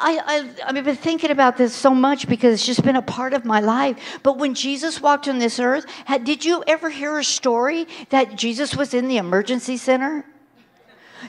[0.00, 0.20] I,
[0.64, 3.44] I, I've been thinking about this so much because it's just been a part of
[3.44, 4.20] my life.
[4.22, 8.36] But when Jesus walked on this earth, had, did you ever hear a story that
[8.36, 10.24] Jesus was in the emergency center?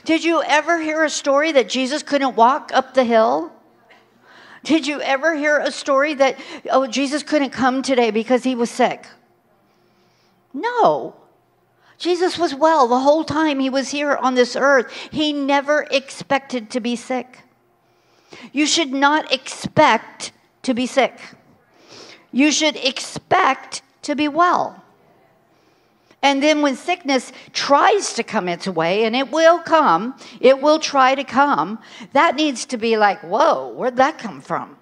[0.04, 3.52] Did you ever hear a story that Jesus couldn't walk up the hill?
[4.62, 6.38] Did you ever hear a story that,
[6.70, 9.06] oh, Jesus couldn't come today because he was sick?
[10.54, 11.16] No.
[11.98, 14.92] Jesus was well the whole time he was here on this earth.
[15.10, 17.40] He never expected to be sick.
[18.52, 21.18] You should not expect to be sick.
[22.32, 24.82] You should expect to be well.
[26.22, 30.78] And then when sickness tries to come its way, and it will come, it will
[30.78, 31.78] try to come,
[32.12, 34.76] that needs to be like, whoa, where'd that come from?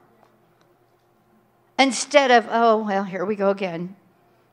[1.79, 3.95] Instead of, oh, well, here we go again.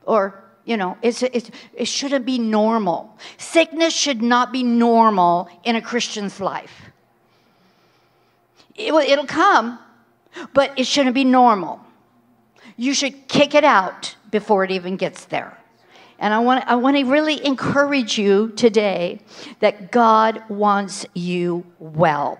[0.04, 3.18] Or, you know, it's, it's, it shouldn't be normal.
[3.36, 6.82] Sickness should not be normal in a Christian's life.
[8.76, 9.78] It will, it'll come,
[10.52, 11.80] but it shouldn't be normal.
[12.76, 15.58] You should kick it out before it even gets there.
[16.18, 19.20] And I want, I want to really encourage you today
[19.60, 22.38] that God wants you well.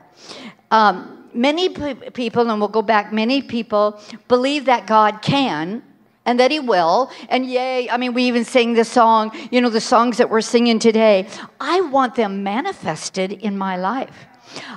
[0.70, 5.82] Um, many people, and we'll go back, many people believe that God can,
[6.24, 7.10] and that he will.
[7.28, 10.40] And yay, I mean, we even sing the song, you know, the songs that we're
[10.40, 11.28] singing today.
[11.60, 14.26] I want them manifested in my life.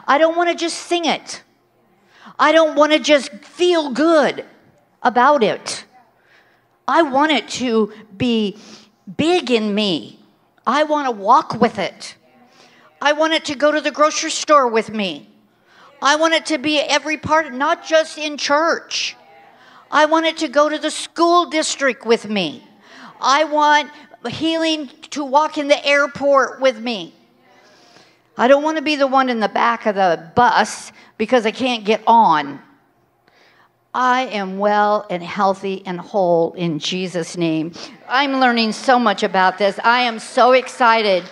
[0.08, 1.42] I don't want to just sing it,
[2.40, 4.46] I don't want to just feel good
[5.04, 5.84] about it.
[6.88, 8.58] I want it to be
[9.18, 10.20] big in me.
[10.66, 12.16] I want to walk with it.
[13.02, 15.28] I want it to go to the grocery store with me.
[16.02, 19.18] I want it to be every part, not just in church.
[19.92, 22.64] I want it to go to the school district with me.
[23.20, 23.92] I want
[24.30, 27.14] healing to walk in the airport with me.
[28.40, 31.52] I don't want to be the one in the back of the bus because I
[31.52, 32.62] can't get on.
[33.94, 37.74] I am well and healthy and whole in Jesus' name.
[38.08, 39.78] I'm learning so much about this.
[39.84, 41.26] I am so excited.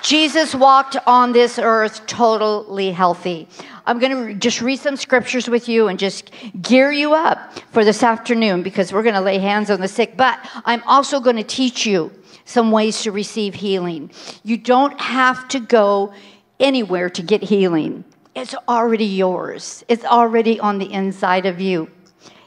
[0.00, 3.46] Jesus walked on this earth totally healthy.
[3.84, 6.30] I'm going to just read some scriptures with you and just
[6.62, 10.16] gear you up for this afternoon because we're going to lay hands on the sick.
[10.16, 12.10] But I'm also going to teach you
[12.46, 14.10] some ways to receive healing.
[14.44, 16.14] You don't have to go
[16.60, 18.04] anywhere to get healing,
[18.34, 21.90] it's already yours, it's already on the inside of you.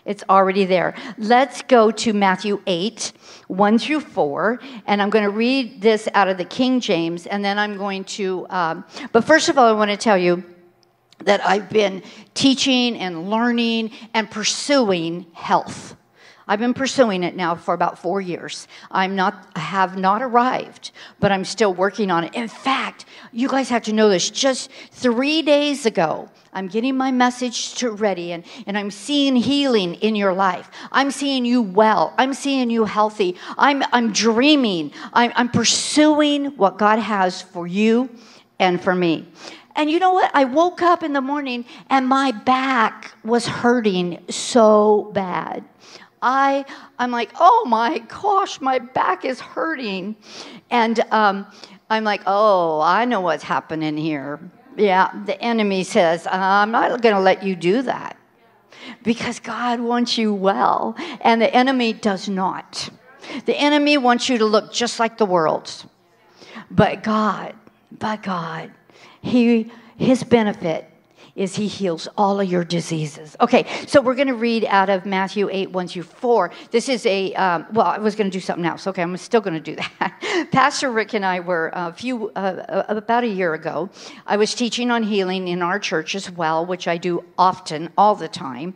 [0.03, 0.95] It's already there.
[1.19, 3.13] Let's go to Matthew 8,
[3.47, 4.59] 1 through 4.
[4.87, 7.27] And I'm going to read this out of the King James.
[7.27, 10.43] And then I'm going to, um, but first of all, I want to tell you
[11.19, 12.01] that I've been
[12.33, 15.95] teaching and learning and pursuing health.
[16.51, 18.67] I've been pursuing it now for about four years.
[18.91, 20.91] I'm not have not arrived,
[21.21, 22.35] but I'm still working on it.
[22.35, 24.29] In fact, you guys have to know this.
[24.29, 29.95] Just three days ago, I'm getting my message to ready and, and I'm seeing healing
[29.95, 30.69] in your life.
[30.91, 32.13] I'm seeing you well.
[32.17, 33.37] I'm seeing you healthy.
[33.57, 34.91] I'm, I'm dreaming.
[35.13, 38.09] I'm, I'm pursuing what God has for you
[38.59, 39.25] and for me.
[39.77, 40.31] And you know what?
[40.33, 45.63] I woke up in the morning and my back was hurting so bad.
[46.21, 46.65] I,
[46.99, 50.15] I'm like, oh my gosh, my back is hurting.
[50.69, 51.47] And um,
[51.89, 54.39] I'm like, oh, I know what's happening here.
[54.77, 58.17] Yeah, the enemy says, I'm not going to let you do that
[59.03, 62.89] because God wants you well, and the enemy does not.
[63.45, 65.85] The enemy wants you to look just like the world.
[66.69, 67.55] But God,
[67.91, 68.71] but God,
[69.21, 70.90] he, his benefit
[71.35, 73.35] is he heals all of your diseases.
[73.39, 76.51] Okay, so we're going to read out of Matthew 8, 1 through 4.
[76.71, 78.87] This is a, um, well, I was going to do something else.
[78.87, 80.47] Okay, I'm still going to do that.
[80.51, 83.89] Pastor Rick and I were a few, uh, about a year ago,
[84.25, 88.15] I was teaching on healing in our church as well, which I do often, all
[88.15, 88.73] the time.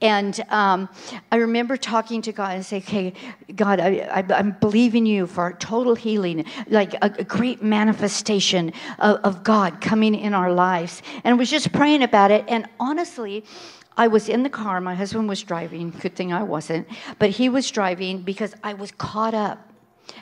[0.00, 0.88] And um,
[1.32, 3.12] I remember talking to God and saying, okay,
[3.56, 9.42] God, I, am believing you for total healing, like a, a great manifestation of, of
[9.42, 11.02] God coming in our lives.
[11.24, 12.44] And I was just praying about it.
[12.46, 13.44] And honestly,
[13.96, 14.80] I was in the car.
[14.80, 15.90] My husband was driving.
[15.90, 16.86] Good thing I wasn't.
[17.18, 19.67] But he was driving because I was caught up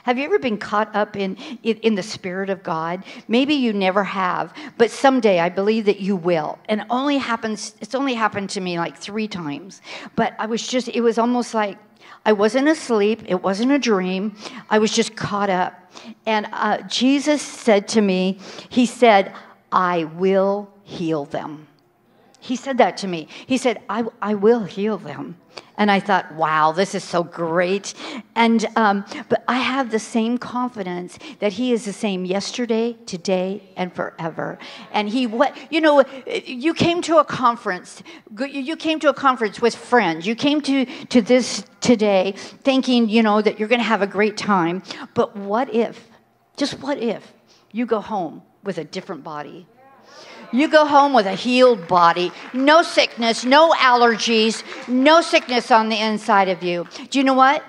[0.03, 3.03] have you ever been caught up in, in, in, the Spirit of God?
[3.27, 6.59] Maybe you never have, but someday I believe that you will.
[6.69, 9.81] And it only happens, it's only happened to me like three times.
[10.15, 11.77] But I was just, it was almost like
[12.25, 14.35] I wasn't asleep, it wasn't a dream.
[14.69, 15.73] I was just caught up.
[16.25, 18.39] And uh, Jesus said to me,
[18.69, 19.33] He said,
[19.71, 21.66] I will heal them.
[22.47, 23.27] He said that to me.
[23.45, 25.35] He said, I, I will heal them.
[25.77, 27.93] And I thought, wow, this is so great.
[28.35, 33.69] And, um, but I have the same confidence that He is the same yesterday, today,
[33.75, 34.59] and forever.
[34.93, 36.05] And He, what, you know,
[36.45, 38.01] you came to a conference,
[38.39, 40.25] you came to a conference with friends.
[40.25, 44.07] You came to, to this today thinking, you know, that you're going to have a
[44.07, 44.83] great time.
[45.15, 46.07] But what if,
[46.55, 47.33] just what if,
[47.73, 49.67] you go home with a different body?
[50.51, 55.99] You go home with a healed body, no sickness, no allergies, no sickness on the
[55.99, 56.87] inside of you.
[57.09, 57.63] Do you know what?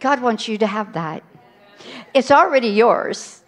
[0.00, 1.22] God wants you to have that.
[2.14, 3.42] It's already yours.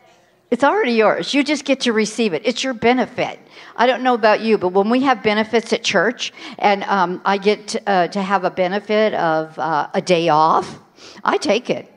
[0.50, 1.34] It's already yours.
[1.34, 2.42] You just get to receive it.
[2.44, 3.40] It's your benefit.
[3.76, 7.38] I don't know about you, but when we have benefits at church, and um, I
[7.38, 10.78] get to, uh, to, have a benefit of uh, a day off,
[11.24, 11.92] I take it.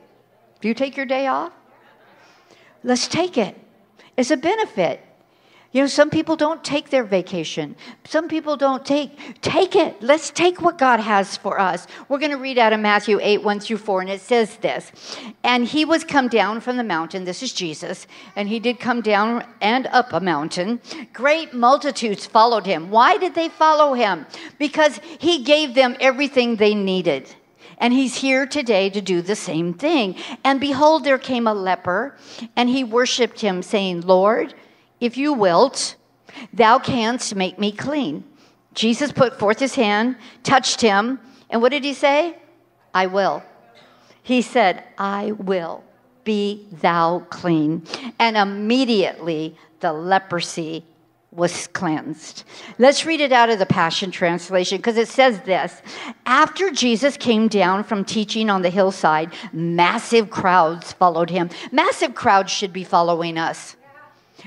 [0.60, 1.52] Do you take your day off?
[2.82, 3.56] Let's take it.
[4.16, 5.00] It's a benefit.
[5.78, 7.76] You know, some people don't take their vacation.
[8.02, 10.02] Some people don't take, take it.
[10.02, 11.86] Let's take what God has for us.
[12.08, 14.90] We're going to read out of Matthew 8, 1 through 4, and it says this
[15.44, 17.22] And he was come down from the mountain.
[17.22, 18.08] This is Jesus.
[18.34, 20.80] And he did come down and up a mountain.
[21.12, 22.90] Great multitudes followed him.
[22.90, 24.26] Why did they follow him?
[24.58, 27.32] Because he gave them everything they needed.
[27.78, 30.16] And he's here today to do the same thing.
[30.42, 32.16] And behold, there came a leper,
[32.56, 34.54] and he worshiped him, saying, Lord,
[35.00, 35.96] if you wilt,
[36.52, 38.24] thou canst make me clean.
[38.74, 41.18] Jesus put forth his hand, touched him,
[41.50, 42.36] and what did he say?
[42.94, 43.42] I will.
[44.22, 45.82] He said, I will.
[46.24, 47.84] Be thou clean.
[48.18, 50.84] And immediately the leprosy
[51.30, 52.44] was cleansed.
[52.78, 55.80] Let's read it out of the Passion Translation because it says this
[56.26, 61.48] After Jesus came down from teaching on the hillside, massive crowds followed him.
[61.72, 63.76] Massive crowds should be following us.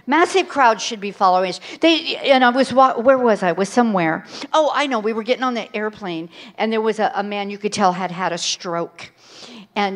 [0.08, 1.60] Massive crowds should be following us.
[1.82, 3.50] They and I was where was I?
[3.50, 4.26] I was somewhere.
[4.54, 5.00] Oh, I know.
[5.00, 7.92] We were getting on the airplane, and there was a, a man you could tell
[7.92, 9.12] had had a stroke,
[9.74, 9.96] and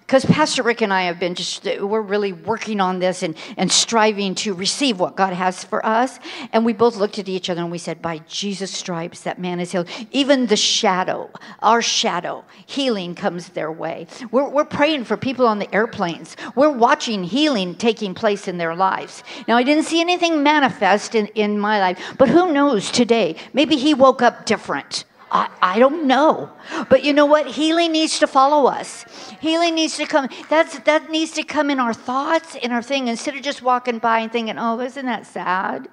[0.00, 3.34] because um, Pastor Rick and I have been just, we're really working on this and,
[3.56, 6.18] and striving to receive what God has for us.
[6.52, 9.58] And we both looked at each other and we said, By Jesus' stripes, that man
[9.58, 9.88] is healed.
[10.12, 11.30] Even the shadow,
[11.62, 14.06] our shadow, healing comes their way.
[14.30, 16.36] We're, we're praying for people on the airplanes.
[16.54, 19.22] We're watching healing taking place in their lives.
[19.48, 23.36] Now, I didn't see anything manifest in, in my life, but who knows today?
[23.54, 25.06] Maybe he woke up different.
[25.30, 26.50] I, I don't know.
[26.88, 27.46] But you know what?
[27.46, 29.04] Healing needs to follow us.
[29.40, 30.28] Healing needs to come.
[30.48, 33.98] That's, that needs to come in our thoughts, in our thing, instead of just walking
[33.98, 35.88] by and thinking, oh, isn't that sad?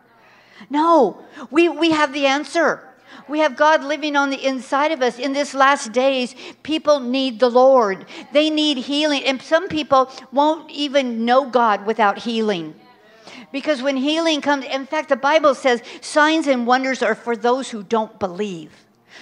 [0.69, 2.87] No, we, we have the answer.
[3.27, 5.17] We have God living on the inside of us.
[5.19, 8.05] In this last days, people need the Lord.
[8.31, 9.23] They need healing.
[9.23, 12.75] And some people won't even know God without healing.
[13.51, 17.69] Because when healing comes, in fact, the Bible says signs and wonders are for those
[17.69, 18.71] who don't believe,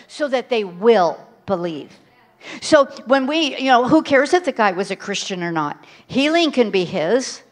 [0.07, 1.91] so that they will believe.
[2.61, 5.85] So when we, you know, who cares if the guy was a Christian or not?
[6.07, 7.43] Healing can be his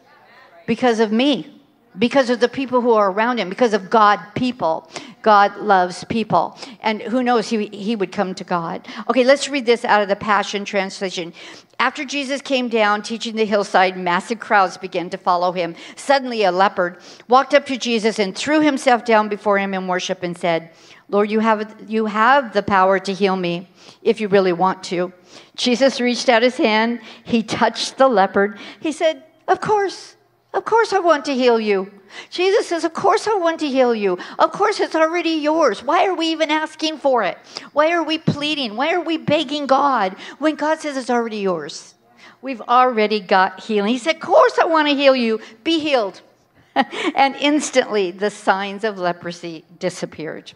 [0.66, 1.60] because of me
[1.98, 4.88] because of the people who are around him, because of God people.
[5.22, 6.56] God loves people.
[6.80, 8.86] And who knows, he, he would come to God.
[9.08, 11.32] Okay, let's read this out of the Passion Translation.
[11.80, 15.74] After Jesus came down teaching the hillside, massive crowds began to follow him.
[15.96, 20.22] Suddenly, a leper walked up to Jesus and threw himself down before him in worship
[20.22, 20.72] and said,
[21.08, 23.66] Lord, you have, you have the power to heal me
[24.02, 25.10] if you really want to.
[25.56, 27.00] Jesus reached out his hand.
[27.24, 28.58] He touched the leper.
[28.80, 30.16] He said, Of course.
[30.52, 31.92] Of course, I want to heal you.
[32.28, 34.18] Jesus says, Of course, I want to heal you.
[34.38, 35.82] Of course, it's already yours.
[35.82, 37.38] Why are we even asking for it?
[37.72, 38.76] Why are we pleading?
[38.76, 41.94] Why are we begging God when God says it's already yours?
[42.42, 43.92] We've already got healing.
[43.92, 45.40] He said, Of course, I want to heal you.
[45.62, 46.20] Be healed.
[47.14, 50.52] and instantly, the signs of leprosy disappeared.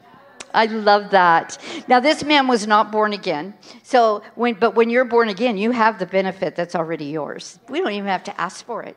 [0.53, 1.59] I love that.
[1.89, 3.55] Now, this man was not born again.
[3.83, 7.59] So, when, but when you're born again, you have the benefit that's already yours.
[7.69, 8.97] We don't even have to ask for it.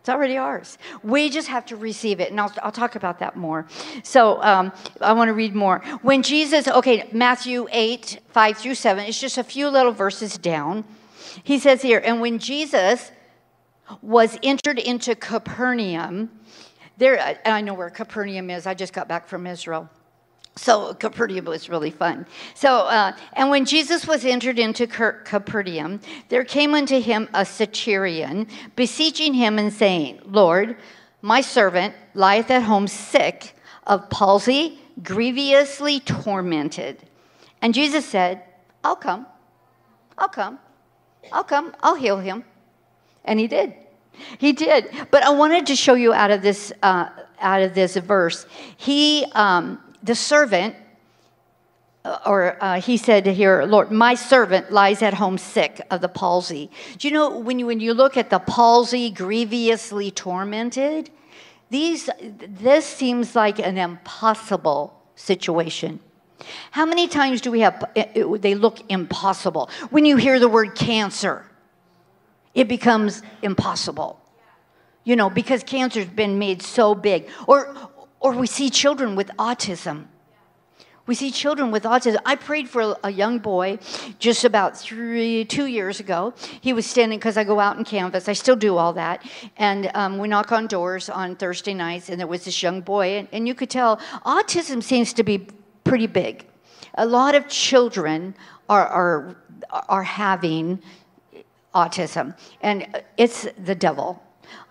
[0.00, 0.78] It's already ours.
[1.02, 2.30] We just have to receive it.
[2.30, 3.66] And I'll, I'll talk about that more.
[4.02, 4.72] So um,
[5.02, 5.80] I want to read more.
[6.00, 10.84] When Jesus, okay, Matthew 8, 5 through 7, it's just a few little verses down.
[11.44, 13.12] He says here, and when Jesus
[14.00, 16.30] was entered into Capernaum,
[16.96, 18.66] there, I know where Capernaum is.
[18.66, 19.90] I just got back from Israel.
[20.60, 22.26] So Capernaum was really fun.
[22.52, 28.46] So, uh, and when Jesus was entered into Capernaum, there came unto him a centurion,
[28.76, 30.76] beseeching him and saying, Lord,
[31.22, 33.56] my servant lieth at home sick
[33.86, 36.98] of palsy, grievously tormented.
[37.62, 38.42] And Jesus said,
[38.84, 39.26] I'll come.
[40.18, 40.58] I'll come.
[41.32, 41.74] I'll come.
[41.80, 42.44] I'll heal him.
[43.24, 43.72] And he did.
[44.36, 44.90] He did.
[45.10, 47.08] But I wanted to show you out of this, uh,
[47.40, 48.44] out of this verse.
[48.76, 50.74] He, um, the servant,
[52.04, 56.08] uh, or uh, he said here, Lord, my servant lies at home sick of the
[56.08, 56.70] palsy.
[56.98, 61.10] Do you know when you, when you look at the palsy, grievously tormented,
[61.68, 66.00] these, this seems like an impossible situation.
[66.70, 69.70] How many times do we have, it, it, they look impossible?
[69.90, 71.44] When you hear the word cancer,
[72.54, 74.18] it becomes impossible.
[75.04, 77.28] You know, because cancer's been made so big.
[77.46, 77.74] Or,
[78.20, 80.06] or we see children with autism.
[81.06, 82.18] We see children with autism.
[82.24, 83.78] I prayed for a young boy
[84.20, 86.34] just about three, two years ago.
[86.60, 88.28] He was standing because I go out and canvas.
[88.28, 92.10] I still do all that, and um, we knock on doors on Thursday nights.
[92.10, 95.48] And there was this young boy, and, and you could tell autism seems to be
[95.82, 96.46] pretty big.
[96.94, 98.36] A lot of children
[98.68, 99.36] are are
[99.88, 100.80] are having
[101.74, 104.22] autism, and it's the devil.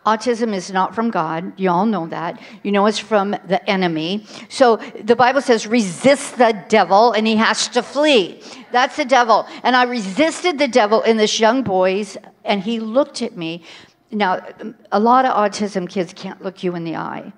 [0.06, 1.60] Autism is not from God.
[1.60, 2.42] You all know that.
[2.64, 4.26] You know it's from the enemy.
[4.48, 8.42] So the Bible says, resist the devil and he has to flee.
[8.72, 9.46] That's the devil.
[9.64, 13.64] And I resisted the devil in this young boy's, and he looked at me.
[14.12, 14.42] Now,
[14.92, 17.32] a lot of autism kids can't look you in the eye,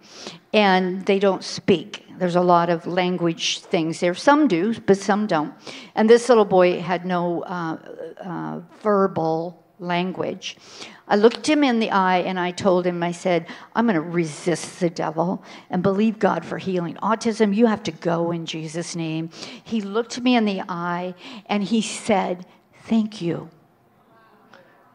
[0.53, 2.05] and they don't speak.
[2.17, 4.13] There's a lot of language things there.
[4.13, 5.53] Some do, but some don't.
[5.95, 7.77] And this little boy had no uh,
[8.23, 10.57] uh, verbal language.
[11.11, 13.45] I looked him in the eye and I told him, I said,
[13.75, 16.95] I'm going to resist the devil and believe God for healing.
[17.03, 19.29] Autism, you have to go in Jesus' name.
[19.61, 21.13] He looked me in the eye
[21.47, 22.45] and he said,
[22.85, 23.49] Thank you.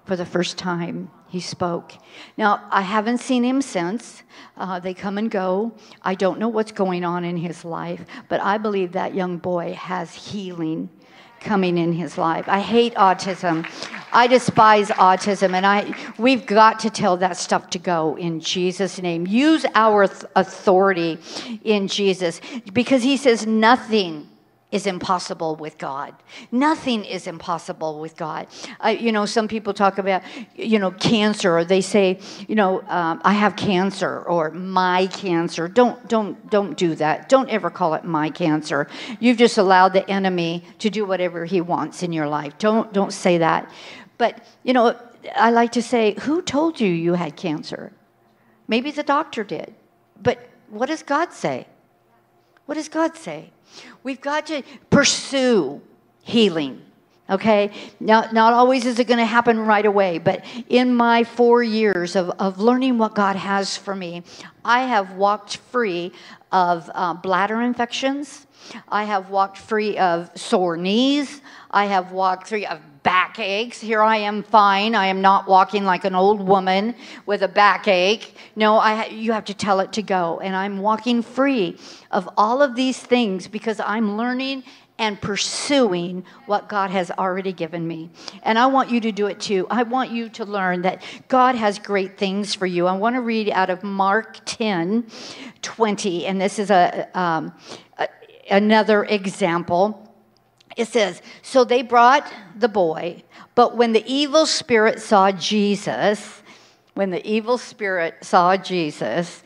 [0.06, 1.92] For the first time, he spoke.
[2.38, 4.22] Now, I haven't seen him since.
[4.56, 5.74] Uh, they come and go.
[6.00, 9.74] I don't know what's going on in his life, but I believe that young boy
[9.74, 10.88] has healing
[11.40, 12.48] coming in his life.
[12.48, 13.68] I hate autism.
[14.12, 19.00] I despise autism and I we've got to tell that stuff to go in Jesus
[19.00, 19.26] name.
[19.26, 21.18] Use our authority
[21.64, 22.40] in Jesus
[22.72, 24.28] because he says nothing
[24.76, 26.14] is impossible with God.
[26.52, 28.46] Nothing is impossible with God.
[28.84, 30.22] Uh, you know, some people talk about,
[30.54, 35.66] you know, cancer, or they say, you know, um, I have cancer or my cancer.
[35.66, 37.28] Don't, don't, don't do that.
[37.28, 38.86] Don't ever call it my cancer.
[39.18, 42.52] You've just allowed the enemy to do whatever he wants in your life.
[42.58, 43.70] Don't, don't say that.
[44.18, 44.96] But you know,
[45.34, 47.92] I like to say, who told you you had cancer?
[48.68, 49.74] Maybe the doctor did.
[50.22, 51.66] But what does God say?
[52.66, 53.50] What does God say?
[54.02, 55.80] We've got to pursue
[56.22, 56.82] healing.
[57.28, 57.72] Okay?
[57.98, 62.14] Now, not always is it going to happen right away, but in my four years
[62.14, 64.22] of, of learning what God has for me,
[64.64, 66.12] I have walked free
[66.52, 68.46] of uh, bladder infections.
[68.88, 71.40] I have walked free of sore knees.
[71.70, 73.80] I have walked free of backaches.
[73.80, 74.96] Here I am fine.
[74.96, 78.34] I am not walking like an old woman with a backache.
[78.56, 80.40] No, I, you have to tell it to go.
[80.40, 81.78] And I'm walking free
[82.10, 84.64] of all of these things because I'm learning
[84.98, 88.10] and pursuing what God has already given me.
[88.42, 89.68] And I want you to do it too.
[89.70, 92.88] I want you to learn that God has great things for you.
[92.88, 95.06] I want to read out of Mark 10
[95.62, 97.52] 20, and this is a, um,
[97.98, 98.08] a
[98.50, 100.05] another example.
[100.76, 103.22] It says, So they brought the boy,
[103.54, 106.42] but when the evil spirit saw Jesus,
[106.94, 109.42] when the evil spirit saw Jesus,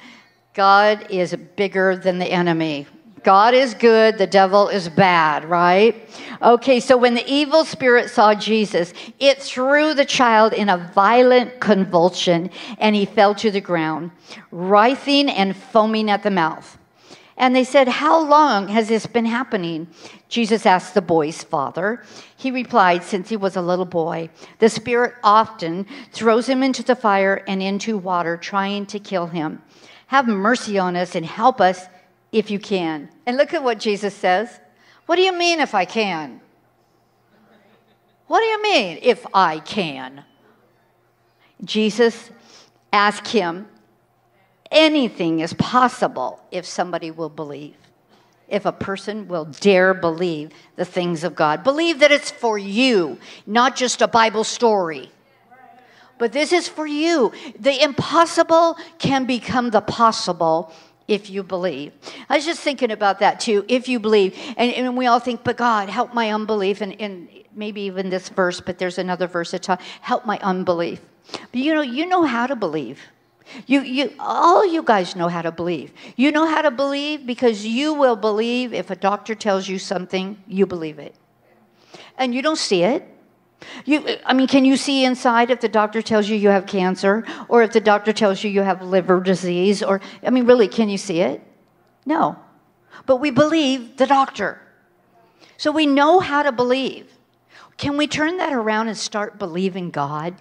[0.54, 2.86] God is bigger than the enemy.
[3.22, 6.08] God is good, the devil is bad, right?
[6.40, 11.60] Okay, so when the evil spirit saw Jesus, it threw the child in a violent
[11.60, 14.10] convulsion and he fell to the ground,
[14.50, 16.78] writhing and foaming at the mouth.
[17.40, 19.88] And they said, How long has this been happening?
[20.28, 22.04] Jesus asked the boy's father.
[22.36, 24.28] He replied, Since he was a little boy,
[24.58, 29.62] the spirit often throws him into the fire and into water, trying to kill him.
[30.08, 31.86] Have mercy on us and help us
[32.30, 33.08] if you can.
[33.24, 34.60] And look at what Jesus says.
[35.06, 36.42] What do you mean if I can?
[38.26, 40.24] What do you mean if I can?
[41.64, 42.30] Jesus
[42.92, 43.66] asked him,
[44.70, 47.74] anything is possible if somebody will believe.
[48.48, 53.18] If a person will dare believe the things of God, believe that it's for you,
[53.46, 55.10] not just a Bible story.
[56.18, 57.32] But this is for you.
[57.58, 60.72] The impossible can become the possible
[61.08, 61.92] if you believe.
[62.28, 63.64] I was just thinking about that too.
[63.68, 67.28] If you believe, and, and we all think, but God, help my unbelief, and, and
[67.54, 71.00] maybe even this verse, but there's another verse that talks, help my unbelief.
[71.32, 73.00] But you know, you know how to believe.
[73.66, 75.92] You, you, all you guys know how to believe.
[76.16, 80.42] You know how to believe because you will believe if a doctor tells you something,
[80.46, 81.14] you believe it.
[82.16, 83.06] And you don't see it,
[83.84, 87.24] you, I mean, can you see inside if the doctor tells you you have cancer
[87.48, 89.82] or if the doctor tells you you have liver disease?
[89.82, 91.42] Or, I mean, really, can you see it?
[92.06, 92.36] No.
[93.06, 94.60] But we believe the doctor.
[95.56, 97.12] So we know how to believe.
[97.76, 100.34] Can we turn that around and start believing God?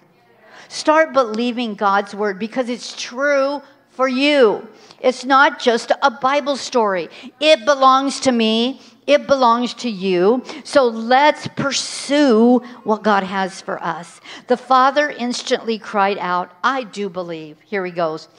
[0.69, 4.65] Start believing God's word because it's true for you.
[5.01, 7.09] It's not just a Bible story.
[7.39, 8.79] It belongs to me.
[9.07, 10.43] It belongs to you.
[10.63, 14.21] So let's pursue what God has for us.
[14.45, 17.57] The father instantly cried out, I do believe.
[17.65, 18.29] Here he goes.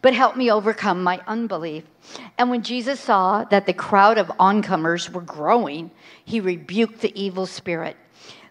[0.00, 1.84] But help me overcome my unbelief.
[2.38, 5.90] And when Jesus saw that the crowd of oncomers were growing,
[6.24, 7.98] he rebuked the evil spirit.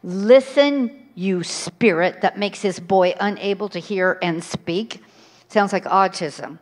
[0.04, 5.03] Listen, you spirit that makes his boy unable to hear and speak.
[5.47, 6.59] Sounds like autism.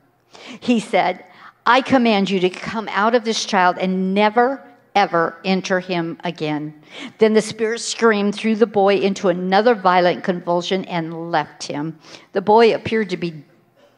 [0.60, 1.26] He said,
[1.66, 4.64] I command you to come out of this child and never
[4.96, 6.74] ever enter him again.
[7.18, 11.98] Then the spirit screamed, threw the boy into another violent convulsion, and left him.
[12.34, 13.44] The boy appeared to be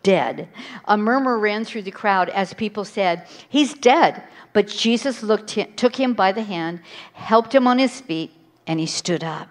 [0.03, 0.49] dead.
[0.85, 4.23] A murmur ran through the crowd as people said, He's dead.
[4.51, 6.81] But Jesus looked, took him by the hand,
[7.13, 8.31] helped him on his feet,
[8.67, 9.47] and he stood up.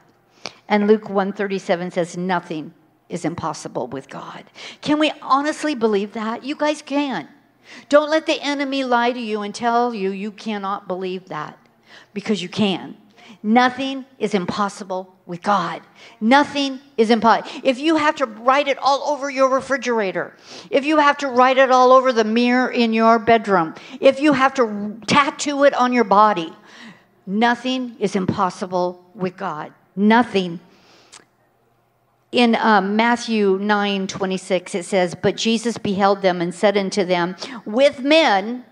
[0.72, 2.72] And Luke 137 says, Nothing
[3.10, 4.44] is impossible with God.
[4.80, 6.44] Can we honestly believe that?
[6.44, 7.28] You guys can.
[7.90, 11.58] Don't let the enemy lie to you and tell you you cannot believe that
[12.14, 12.96] because you can.
[13.42, 15.82] Nothing is impossible with God.
[16.22, 17.50] Nothing is impossible.
[17.62, 20.34] If you have to write it all over your refrigerator,
[20.70, 24.32] if you have to write it all over the mirror in your bedroom, if you
[24.32, 26.50] have to tattoo it on your body,
[27.26, 29.74] nothing is impossible with God.
[29.94, 30.60] Nothing
[32.32, 37.36] in um, Matthew 9 26, it says, But Jesus beheld them and said unto them,
[37.66, 38.64] With men,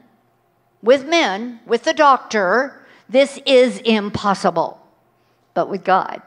[0.83, 4.79] with men, with the doctor, this is impossible.
[5.53, 6.23] But with God,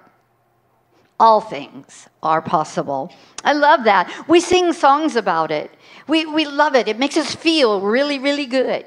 [1.19, 3.11] all things are possible.
[3.43, 4.25] I love that.
[4.27, 5.71] We sing songs about it.
[6.07, 6.87] We, we love it.
[6.87, 8.85] It makes us feel really, really good.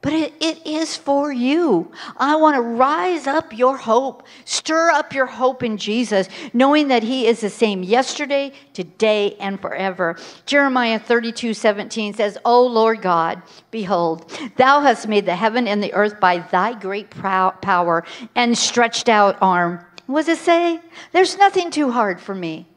[0.00, 1.90] But it, it is for you.
[2.16, 7.02] I want to rise up your hope, stir up your hope in Jesus, knowing that
[7.02, 10.16] He is the same yesterday, today, and forever.
[10.46, 13.42] Jeremiah 32 17 says, O Lord God,
[13.72, 18.04] behold, thou hast made the heaven and the earth by thy great power
[18.36, 19.84] and stretched out arm.
[20.06, 20.80] What does it say?
[21.10, 22.68] There's nothing too hard for me.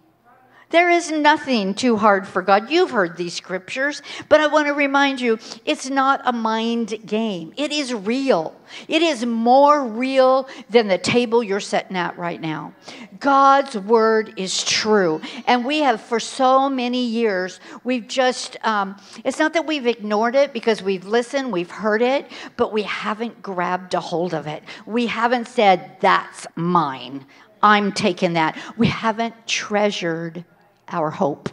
[0.72, 2.70] There is nothing too hard for God.
[2.70, 7.54] You've heard these scriptures, but I want to remind you it's not a mind game.
[7.58, 8.56] It is real.
[8.88, 12.74] It is more real than the table you're sitting at right now.
[13.20, 15.22] God's word is true.
[15.46, 18.96] And we have, for so many years, we've just, um,
[19.26, 23.42] it's not that we've ignored it because we've listened, we've heard it, but we haven't
[23.42, 24.64] grabbed a hold of it.
[24.86, 27.26] We haven't said, that's mine.
[27.62, 28.58] I'm taking that.
[28.78, 30.46] We haven't treasured
[30.94, 31.50] our hope.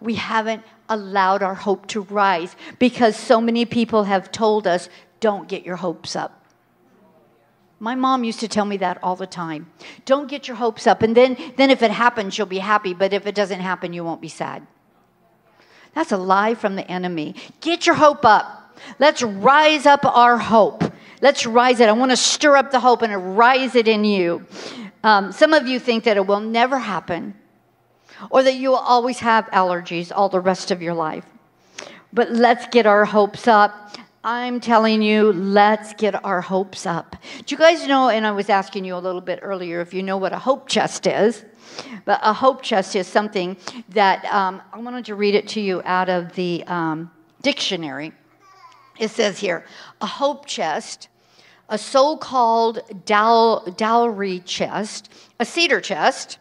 [0.00, 4.88] We haven't allowed our hope to rise because so many people have told us,
[5.20, 6.44] don't get your hopes up.
[7.80, 9.70] My mom used to tell me that all the time.
[10.04, 11.02] Don't get your hopes up.
[11.02, 12.94] And then, then if it happens, you'll be happy.
[12.94, 14.66] But if it doesn't happen, you won't be sad.
[15.94, 17.34] That's a lie from the enemy.
[17.60, 18.78] Get your hope up.
[18.98, 20.82] Let's rise up our hope.
[21.20, 21.88] Let's rise it.
[21.88, 24.46] I want to stir up the hope and rise it in you.
[25.02, 27.34] Um, some of you think that it will never happen
[28.30, 31.24] or that you will always have allergies all the rest of your life.
[32.12, 33.96] But let's get our hopes up.
[34.22, 37.16] I'm telling you, let's get our hopes up.
[37.44, 38.08] Do you guys know?
[38.08, 40.66] And I was asking you a little bit earlier if you know what a hope
[40.66, 41.44] chest is.
[42.04, 43.56] But a hope chest is something
[43.90, 47.10] that um, I wanted to read it to you out of the um,
[47.42, 48.12] dictionary.
[48.98, 49.66] It says here
[50.00, 51.08] a hope chest,
[51.68, 56.38] a so called dowry chest, a cedar chest,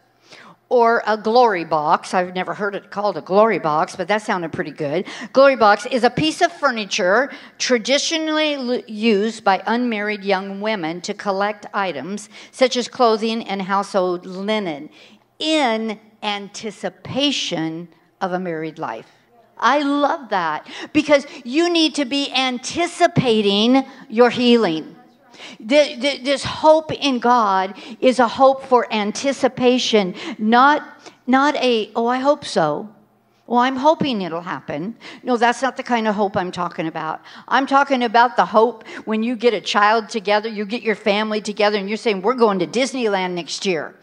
[0.73, 2.15] or a glory box.
[2.15, 5.05] I've never heard it called a glory box, but that sounded pretty good.
[5.31, 11.67] Glory box is a piece of furniture traditionally used by unmarried young women to collect
[11.75, 14.89] items such as clothing and household linen
[15.37, 17.87] in anticipation
[18.19, 19.11] of a married life.
[19.59, 24.95] I love that because you need to be anticipating your healing.
[25.59, 32.07] The, the, this hope in God is a hope for anticipation, not, not a, oh,
[32.07, 32.89] I hope so.
[33.45, 34.95] Well, I'm hoping it'll happen.
[35.21, 37.21] No, that's not the kind of hope I'm talking about.
[37.47, 41.41] I'm talking about the hope when you get a child together, you get your family
[41.41, 43.95] together, and you're saying, We're going to Disneyland next year.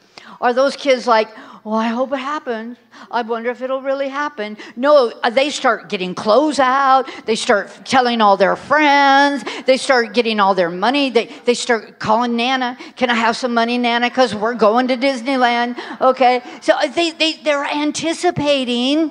[0.43, 1.29] Are those kids like,
[1.63, 2.79] well, I hope it happens.
[3.11, 4.57] I wonder if it'll really happen.
[4.77, 7.11] No, uh, they start getting clothes out.
[7.27, 9.45] They start telling all their friends.
[9.67, 11.11] They start getting all their money.
[11.11, 12.79] They, they start calling Nana.
[12.97, 14.09] Can I have some money, Nana?
[14.09, 15.79] Because we're going to Disneyland.
[16.01, 16.43] Okay.
[16.63, 19.11] So uh, they, they, they're anticipating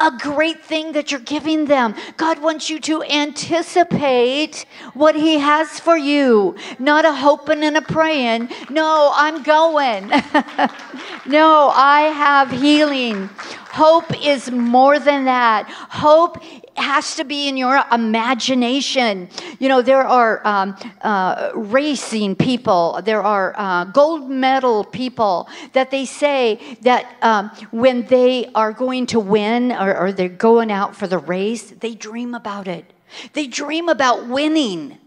[0.00, 1.94] a great thing that you're giving them.
[2.16, 7.82] God wants you to anticipate what He has for you, not a hoping and a
[7.82, 8.48] praying.
[8.70, 10.08] No, I'm going.
[11.26, 13.28] no, I have healing.
[13.70, 15.68] Hope is more than that.
[15.90, 16.38] Hope
[16.78, 19.28] has to be in your imagination.
[19.58, 25.90] You know, there are um, uh, racing people, there are uh, gold medal people that
[25.90, 30.94] they say that um, when they are going to win or, or they're going out
[30.94, 32.92] for the race, they dream about it.
[33.32, 34.98] They dream about winning.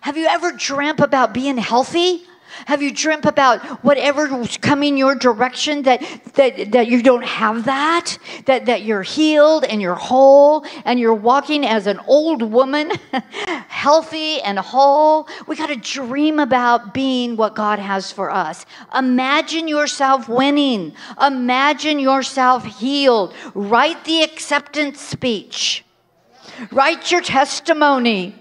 [0.00, 2.24] Have you ever dreamt about being healthy?
[2.66, 6.00] Have you dreamt about whatever's coming your direction that,
[6.34, 8.18] that, that you don't have that?
[8.46, 12.92] That, that you're healed and you're whole and you're walking as an old woman,
[13.68, 15.28] healthy and whole?
[15.46, 18.66] We got to dream about being what God has for us.
[18.96, 23.34] Imagine yourself winning, imagine yourself healed.
[23.54, 25.84] Write the acceptance speech,
[26.70, 28.34] write your testimony.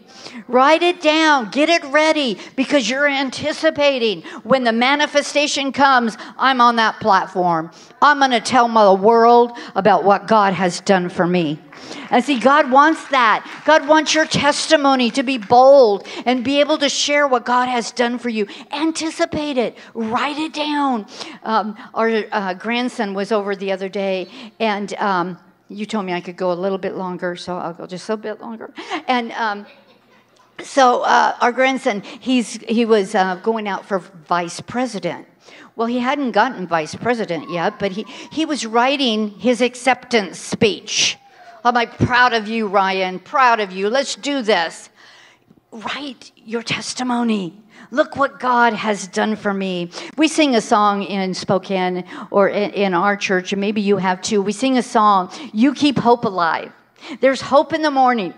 [0.47, 6.17] Write it down, get it ready because you're anticipating when the manifestation comes.
[6.37, 7.71] I'm on that platform.
[8.01, 11.59] I'm going to tell my world about what God has done for me.
[12.09, 13.49] And see, God wants that.
[13.65, 17.91] God wants your testimony to be bold and be able to share what God has
[17.91, 18.47] done for you.
[18.71, 21.05] Anticipate it, write it down.
[21.43, 24.27] Um, our uh, grandson was over the other day,
[24.59, 25.37] and um,
[25.69, 28.17] you told me I could go a little bit longer, so I'll go just a
[28.17, 28.73] bit longer.
[29.07, 29.65] And um,
[30.61, 35.27] so uh, our grandson, he's, he was uh, going out for vice president.
[35.75, 41.17] Well, he hadn't gotten vice president yet, but he, he was writing his acceptance speech.
[41.65, 43.89] I'm like, proud of you, Ryan, proud of you.
[43.89, 44.89] Let's do this.
[45.71, 47.59] Write your testimony.
[47.89, 49.89] Look what God has done for me.
[50.17, 54.21] We sing a song in Spokane or in, in our church, and maybe you have
[54.21, 54.41] too.
[54.41, 56.71] We sing a song, You Keep Hope Alive.
[57.21, 58.33] There's hope in the morning.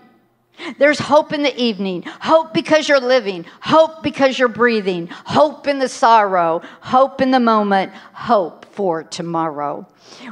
[0.77, 5.79] There's hope in the evening, hope because you're living, hope because you're breathing, hope in
[5.79, 9.87] the sorrow, hope in the moment, hope for tomorrow.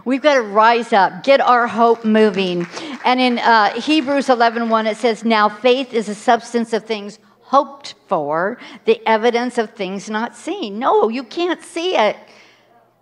[0.06, 2.68] We've got to rise up, get our hope moving.
[3.04, 7.20] And in uh, Hebrews 11 1, it says, Now faith is a substance of things
[7.42, 10.80] hoped for, the evidence of things not seen.
[10.80, 12.18] No, you can't see it.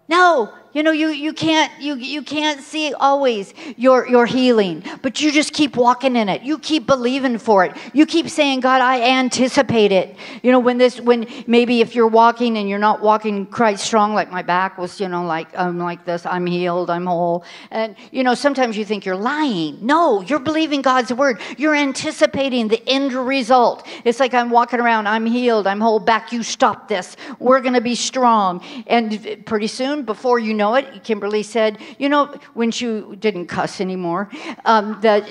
[0.07, 5.21] No, You know, you, you can't you you can't see always your your healing, but
[5.21, 6.43] you just keep walking in it.
[6.43, 7.75] You keep believing for it.
[7.93, 10.15] You keep saying, God, I anticipate it.
[10.41, 14.13] You know, when this when maybe if you're walking and you're not walking quite strong,
[14.13, 17.43] like my back was, you know, like I'm like this, I'm healed, I'm whole.
[17.69, 19.85] And you know, sometimes you think you're lying.
[19.85, 21.41] No, you're believing God's word.
[21.57, 23.85] You're anticipating the end result.
[24.05, 27.17] It's like I'm walking around, I'm healed, I'm whole, back, you stop this.
[27.39, 28.63] We're gonna be strong.
[28.87, 33.81] And pretty soon, before you know it, Kimberly said, you know, when she didn't cuss
[33.81, 34.29] anymore,
[34.65, 35.23] um, that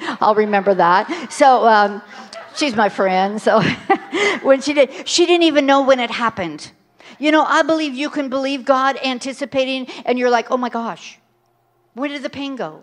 [0.20, 1.32] I'll remember that.
[1.32, 2.02] So um,
[2.56, 3.40] she's my friend.
[3.40, 3.60] So
[4.42, 6.70] when she did, she didn't even know when it happened.
[7.18, 11.18] You know, I believe you can believe God anticipating, and you're like, oh my gosh,
[11.94, 12.82] where did the pain go?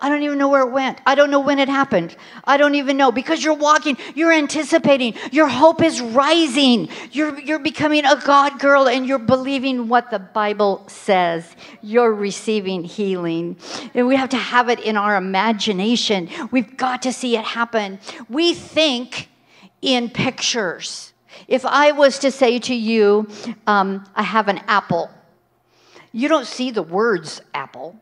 [0.00, 0.98] I don't even know where it went.
[1.06, 2.16] I don't know when it happened.
[2.44, 6.88] I don't even know because you're walking, you're anticipating, your hope is rising.
[7.12, 11.54] You're, you're becoming a God girl and you're believing what the Bible says.
[11.82, 13.56] You're receiving healing.
[13.94, 16.28] And we have to have it in our imagination.
[16.50, 17.98] We've got to see it happen.
[18.28, 19.28] We think
[19.82, 21.12] in pictures.
[21.46, 23.28] If I was to say to you,
[23.66, 25.10] um, I have an apple,
[26.12, 28.00] you don't see the words apple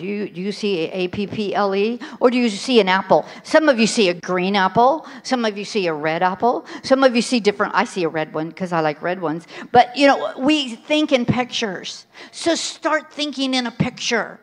[0.00, 2.00] do you, do you see A P P L E?
[2.20, 3.26] Or do you see an apple?
[3.42, 5.06] Some of you see a green apple.
[5.22, 6.64] Some of you see a red apple.
[6.82, 7.74] Some of you see different.
[7.74, 9.46] I see a red one because I like red ones.
[9.72, 12.06] But, you know, we think in pictures.
[12.32, 14.40] So start thinking in a picture.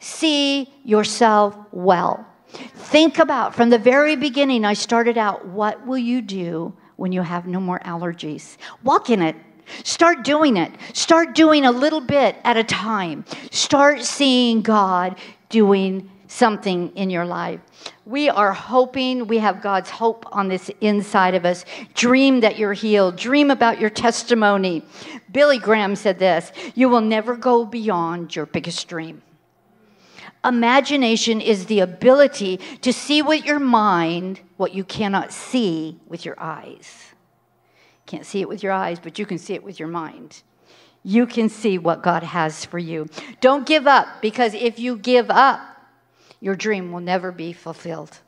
[0.00, 2.26] See yourself well.
[2.74, 7.22] Think about from the very beginning, I started out, what will you do when you
[7.22, 8.58] have no more allergies?
[8.84, 9.36] Walk in it.
[9.84, 10.72] Start doing it.
[10.92, 13.24] Start doing a little bit at a time.
[13.50, 15.18] Start seeing God
[15.48, 17.60] doing something in your life.
[18.06, 21.64] We are hoping we have God's hope on this inside of us.
[21.94, 23.16] Dream that you're healed.
[23.16, 24.82] Dream about your testimony.
[25.30, 29.22] Billy Graham said this You will never go beyond your biggest dream.
[30.44, 36.36] Imagination is the ability to see with your mind what you cannot see with your
[36.38, 37.09] eyes.
[38.10, 40.42] You can't see it with your eyes, but you can see it with your mind.
[41.04, 43.08] You can see what God has for you.
[43.40, 45.60] Don't give up because if you give up,
[46.40, 48.18] your dream will never be fulfilled.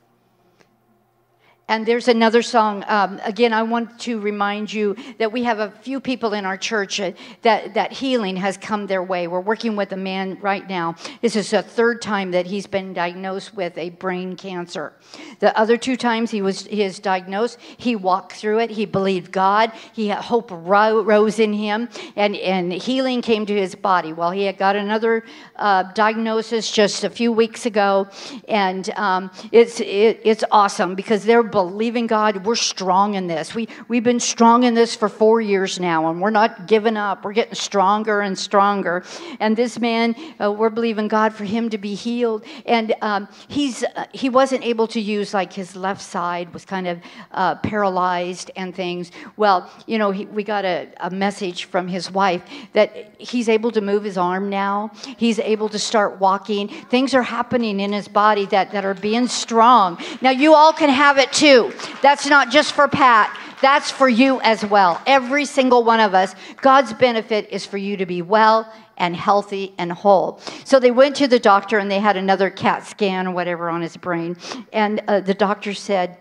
[1.69, 2.83] And there's another song.
[2.87, 6.57] Um, again, I want to remind you that we have a few people in our
[6.57, 9.27] church uh, that, that healing has come their way.
[9.27, 10.95] We're working with a man right now.
[11.21, 14.91] This is the third time that he's been diagnosed with a brain cancer.
[15.39, 18.69] The other two times he was he is diagnosed, he walked through it.
[18.69, 19.71] He believed God.
[19.93, 21.87] He had hope ro- rose in him,
[22.17, 24.11] and, and healing came to his body.
[24.11, 25.23] Well, he had got another
[25.55, 28.09] uh, diagnosis just a few weeks ago,
[28.49, 32.47] and um, it's it, it's awesome because they're believing God.
[32.47, 33.53] We're strong in this.
[33.53, 37.23] We, we've been strong in this for four years now, and we're not giving up.
[37.23, 39.03] We're getting stronger and stronger.
[39.39, 42.43] And this man, uh, we're believing God for him to be healed.
[42.65, 46.87] And um, he's, uh, he wasn't able to use, like, his left side was kind
[46.87, 46.97] of
[47.31, 49.11] uh, paralyzed and things.
[49.37, 52.41] Well, you know, he, we got a, a message from his wife
[52.73, 56.67] that he's able to move his arm now, he's able to start walking.
[56.89, 59.99] Things are happening in his body that, that are being strong.
[60.19, 61.73] Now, you all can have it too too.
[62.01, 63.37] That's not just for Pat.
[63.61, 65.01] That's for you as well.
[65.05, 66.35] Every single one of us.
[66.61, 70.39] God's benefit is for you to be well and healthy and whole.
[70.63, 73.81] So they went to the doctor and they had another CAT scan or whatever on
[73.81, 74.37] his brain.
[74.71, 76.17] And uh, the doctor said,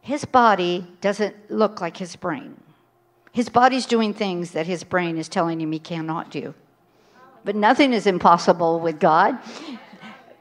[0.00, 2.56] His body doesn't look like his brain.
[3.32, 6.54] His body's doing things that his brain is telling him he cannot do.
[7.44, 9.38] But nothing is impossible with God.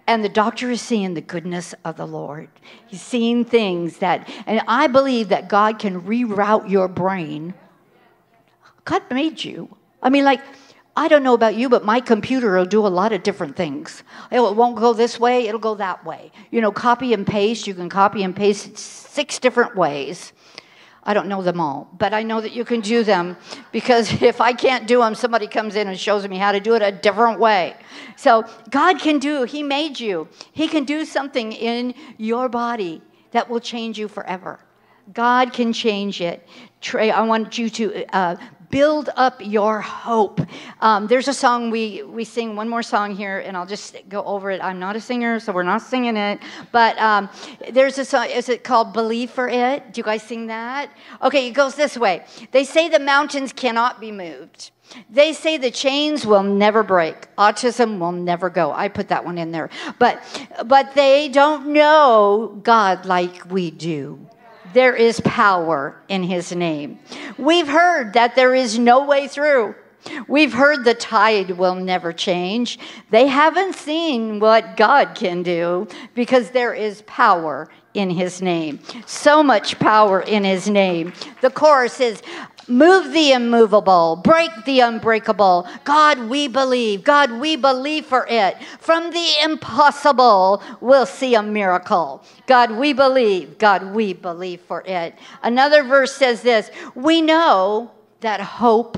[0.07, 2.47] And the doctor is seeing the goodness of the Lord.
[2.87, 7.53] He's seeing things that, and I believe that God can reroute your brain.
[8.85, 9.75] God made you.
[10.01, 10.41] I mean, like,
[10.95, 14.01] I don't know about you, but my computer will do a lot of different things.
[14.31, 16.31] It won't go this way, it'll go that way.
[16.49, 20.31] You know, copy and paste, you can copy and paste six different ways.
[21.07, 23.37] I don't know them all, but I know that you can do them
[23.71, 26.75] because if I can't do them, somebody comes in and shows me how to do
[26.75, 27.75] it a different way.
[28.17, 30.27] So God can do, He made you.
[30.51, 33.01] He can do something in your body
[33.31, 34.59] that will change you forever.
[35.13, 36.45] God can change it.
[36.81, 38.35] Trey, I want you to uh,
[38.69, 40.41] build up your hope.
[40.81, 44.23] Um, there's a song we, we sing, one more song here, and I'll just go
[44.23, 44.61] over it.
[44.61, 46.39] I'm not a singer, so we're not singing it.
[46.71, 47.29] But um,
[47.71, 49.93] there's a song, is it called Believe for It?
[49.93, 50.91] Do you guys sing that?
[51.21, 54.71] Okay, it goes this way They say the mountains cannot be moved.
[55.09, 57.33] They say the chains will never break.
[57.35, 58.71] Autism will never go.
[58.71, 59.69] I put that one in there.
[59.99, 60.23] But
[60.65, 64.27] but they don't know God like we do
[64.73, 66.99] there is power in his name.
[67.37, 69.75] We've heard that there is no way through.
[70.27, 72.79] We've heard the tide will never change.
[73.09, 78.79] They haven't seen what God can do because there is power in his name.
[79.05, 81.13] So much power in his name.
[81.41, 82.21] The chorus is
[82.67, 85.67] Move the immovable, break the unbreakable.
[85.85, 87.03] God, we believe.
[87.03, 88.57] God, we believe for it.
[88.79, 92.23] From the impossible, we'll see a miracle.
[92.45, 93.57] God, we believe.
[93.57, 95.15] God, we believe for it.
[95.43, 98.97] Another verse says this We know that hope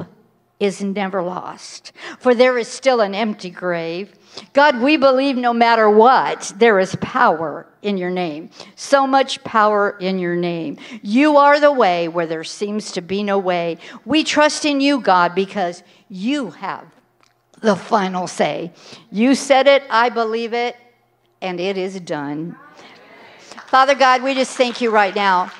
[0.59, 4.13] is never lost, for there is still an empty grave.
[4.53, 8.49] God, we believe no matter what, there is power in your name.
[8.75, 10.77] So much power in your name.
[11.01, 13.77] You are the way where there seems to be no way.
[14.05, 16.85] We trust in you, God, because you have
[17.61, 18.71] the final say.
[19.11, 20.75] You said it, I believe it,
[21.41, 22.57] and it is done.
[23.67, 25.51] Father God, we just thank you right now.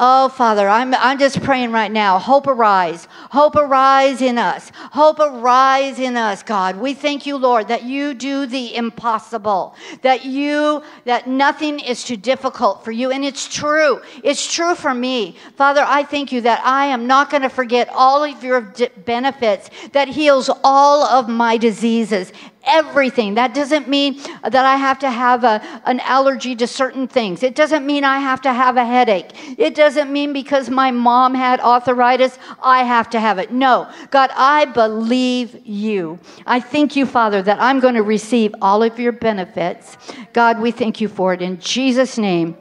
[0.00, 2.20] Oh, Father, I'm, I'm just praying right now.
[2.20, 3.08] Hope arise.
[3.30, 4.70] Hope arise in us.
[4.92, 6.76] Hope arise in us, God.
[6.76, 12.16] We thank you, Lord, that you do the impossible, that you, that nothing is too
[12.16, 13.10] difficult for you.
[13.10, 14.00] And it's true.
[14.22, 15.36] It's true for me.
[15.56, 18.72] Father, I thank you that I am not going to forget all of your
[19.04, 22.32] benefits that heals all of my diseases
[22.64, 23.34] everything.
[23.34, 27.42] That doesn't mean that I have to have a, an allergy to certain things.
[27.42, 29.58] It doesn't mean I have to have a headache.
[29.58, 33.52] It doesn't mean because my mom had arthritis, I have to have it.
[33.52, 36.18] No, God, I believe you.
[36.46, 39.96] I thank you, Father, that I'm going to receive all of your benefits.
[40.32, 41.42] God, we thank you for it.
[41.42, 42.56] In Jesus' name,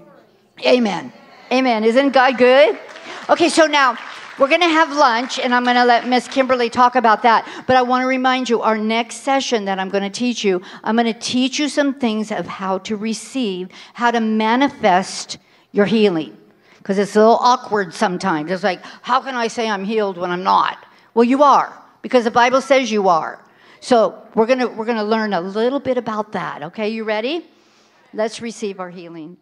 [0.66, 1.12] amen.
[1.52, 1.84] Amen.
[1.84, 2.78] Isn't God good?
[3.30, 3.98] Okay, so now
[4.38, 7.48] we're going to have lunch, and I'm going to let Miss Kimberly talk about that.
[7.66, 10.62] But I want to remind you our next session that I'm going to teach you,
[10.84, 15.40] I'm going to teach you some things of how to receive, how to manifest
[15.72, 16.38] your healing.
[16.78, 18.52] Because it's a little awkward sometimes.
[18.52, 20.86] It's like, how can I say I'm healed when I'm not?
[21.14, 23.44] Well, you are, because the Bible says you are.
[23.80, 26.64] So we're going to, we're going to learn a little bit about that.
[26.64, 27.46] Okay, you ready?
[28.14, 29.38] Let's receive our healing.